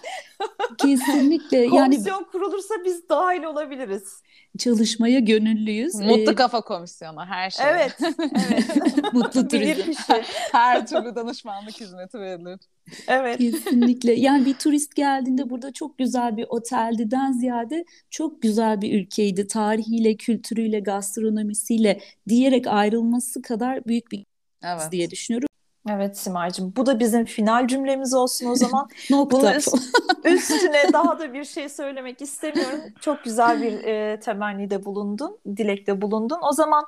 Kesinlikle. 0.79 1.67
Komisyon 1.69 2.15
yani 2.15 2.27
kurulursa 2.27 2.75
biz 2.85 3.09
dahil 3.09 3.43
olabiliriz. 3.43 4.23
Çalışmaya 4.57 5.19
gönüllüyüz. 5.19 5.95
Mutlu 5.95 6.33
ee, 6.33 6.35
Kafa 6.35 6.61
Komisyonu 6.61 7.27
her 7.27 7.51
şey. 7.51 7.67
Evet. 7.69 7.97
evet. 8.51 9.13
Mutlu 9.13 9.49
turizm. 9.49 9.93
her 10.53 10.87
türlü 10.87 11.15
danışmanlık 11.15 11.81
hizmeti 11.81 12.21
verilir. 12.21 12.61
Evet. 13.09 13.39
Kesinlikle. 13.39 14.13
Yani 14.13 14.47
bir 14.47 14.55
turist 14.55 14.95
geldiğinde 14.95 15.51
burada 15.51 15.73
çok 15.73 15.99
güzel 15.99 16.37
bir 16.37 16.47
oteldiden 16.49 17.33
ziyade 17.33 17.85
çok 18.11 18.43
güzel 18.43 18.83
bir 18.83 19.01
ülkeydi. 19.01 19.47
Tarihiyle, 19.47 20.17
kültürüyle, 20.17 20.81
gastronomisiyle 20.81 22.01
diyerek 22.29 22.67
ayrılması 22.67 23.43
kadar 23.43 23.85
büyük 23.85 24.13
bir 24.13 24.25
evet. 24.65 24.93
diye 24.93 25.11
düşünüyorum. 25.11 25.49
Evet 25.91 26.19
Simay'cığım 26.19 26.73
bu 26.77 26.87
da 26.87 27.01
bizim 27.01 27.25
final 27.25 27.69
cümlemiz 27.69 28.15
olsun 28.15 28.47
o 28.47 28.55
zaman. 28.57 28.89
Nokta. 29.11 29.37
Bunun 29.37 29.53
üst, 29.55 29.75
üstüne 30.25 30.93
daha 30.93 31.19
da 31.19 31.33
bir 31.33 31.45
şey 31.45 31.69
söylemek 31.69 32.23
istemiyorum. 32.23 32.81
Çok 33.01 33.25
güzel 33.25 33.63
bir 33.63 33.85
e, 33.85 34.21
temennide 34.21 34.85
bulundun, 34.85 35.39
dilekte 35.57 36.03
bulundun. 36.03 36.39
O 36.43 36.53
zaman 36.53 36.85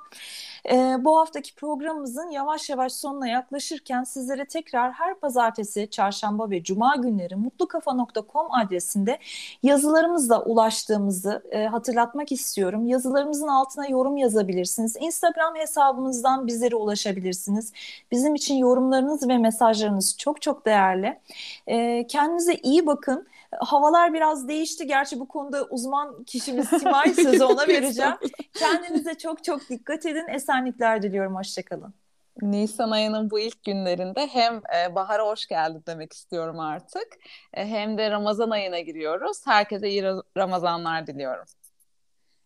E, 0.70 0.96
bu 1.00 1.18
haftaki 1.18 1.54
programımızın 1.54 2.30
yavaş 2.30 2.70
yavaş 2.70 2.92
sonuna 2.92 3.28
yaklaşırken 3.28 4.04
sizlere 4.04 4.44
tekrar 4.44 4.92
her 4.92 5.14
pazartesi, 5.14 5.90
çarşamba 5.90 6.50
ve 6.50 6.62
cuma 6.62 6.96
günleri 6.96 7.36
mutlukafa.com 7.36 8.46
adresinde 8.52 9.18
yazılarımızla 9.62 10.42
ulaştığımızı 10.42 11.42
e, 11.50 11.66
hatırlatmak 11.66 12.32
istiyorum. 12.32 12.86
Yazılarımızın 12.86 13.48
altına 13.48 13.86
yorum 13.86 14.16
yazabilirsiniz. 14.16 14.96
Instagram 15.00 15.56
hesabımızdan 15.56 16.46
bizlere 16.46 16.76
ulaşabilirsiniz. 16.76 17.72
Bizim 18.10 18.34
için 18.34 18.54
yorumlarınız 18.54 19.28
ve 19.28 19.38
mesajlarınız 19.38 20.18
çok 20.18 20.42
çok 20.42 20.66
değerli. 20.66 21.18
E, 21.66 22.06
kendinize 22.06 22.54
iyi 22.54 22.86
bakın. 22.86 23.26
Havalar 23.60 24.14
biraz 24.14 24.48
değişti. 24.48 24.86
Gerçi 24.86 25.20
bu 25.20 25.28
konuda 25.28 25.64
uzman 25.64 26.24
kişimiz 26.24 26.68
Simay 26.68 27.14
sözü 27.14 27.44
ona 27.44 27.68
vereceğim. 27.68 28.14
Kendinize 28.54 29.14
çok 29.14 29.44
çok 29.44 29.68
dikkat 29.68 30.06
edin. 30.06 30.24
Esenlikler 30.48 31.02
diliyorum. 31.02 31.36
Hoşçakalın. 31.36 31.94
Nisan 32.42 32.90
ayının 32.90 33.30
bu 33.30 33.40
ilk 33.40 33.64
günlerinde 33.64 34.26
hem 34.26 34.54
e, 34.54 34.94
bahara 34.94 35.26
hoş 35.26 35.46
geldin 35.46 35.82
demek 35.86 36.12
istiyorum 36.12 36.60
artık. 36.60 37.06
E, 37.54 37.66
hem 37.66 37.98
de 37.98 38.10
Ramazan 38.10 38.50
ayına 38.50 38.80
giriyoruz. 38.80 39.46
Herkese 39.46 39.88
iyi 39.88 40.04
Ramazanlar 40.36 41.06
diliyorum. 41.06 41.44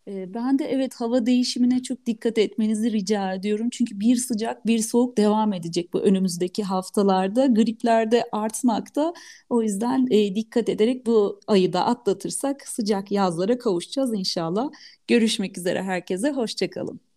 Ben 0.07 0.59
de 0.59 0.65
evet 0.65 0.95
hava 0.95 1.27
değişimine 1.27 1.83
çok 1.83 2.07
dikkat 2.07 2.39
etmenizi 2.39 2.93
rica 2.93 3.33
ediyorum. 3.33 3.69
Çünkü 3.71 4.01
bir 4.01 4.17
sıcak 4.17 4.67
bir 4.67 4.79
soğuk 4.79 5.17
devam 5.17 5.53
edecek 5.53 5.93
bu 5.93 6.01
önümüzdeki 6.01 6.63
haftalarda. 6.65 7.47
Gripler 7.47 8.11
de 8.11 8.25
artmakta. 8.33 9.15
O 9.51 9.63
yüzden 9.63 10.07
e, 10.11 10.35
dikkat 10.35 10.69
ederek 10.69 11.07
bu 11.07 11.41
ayı 11.47 11.73
da 11.73 11.87
atlatırsak 11.87 12.69
sıcak 12.69 13.13
yazlara 13.13 13.59
kavuşacağız 13.59 14.15
inşallah. 14.15 14.71
Görüşmek 15.09 15.59
üzere 15.59 15.83
herkese. 15.83 16.31
Hoşçakalın. 16.31 17.12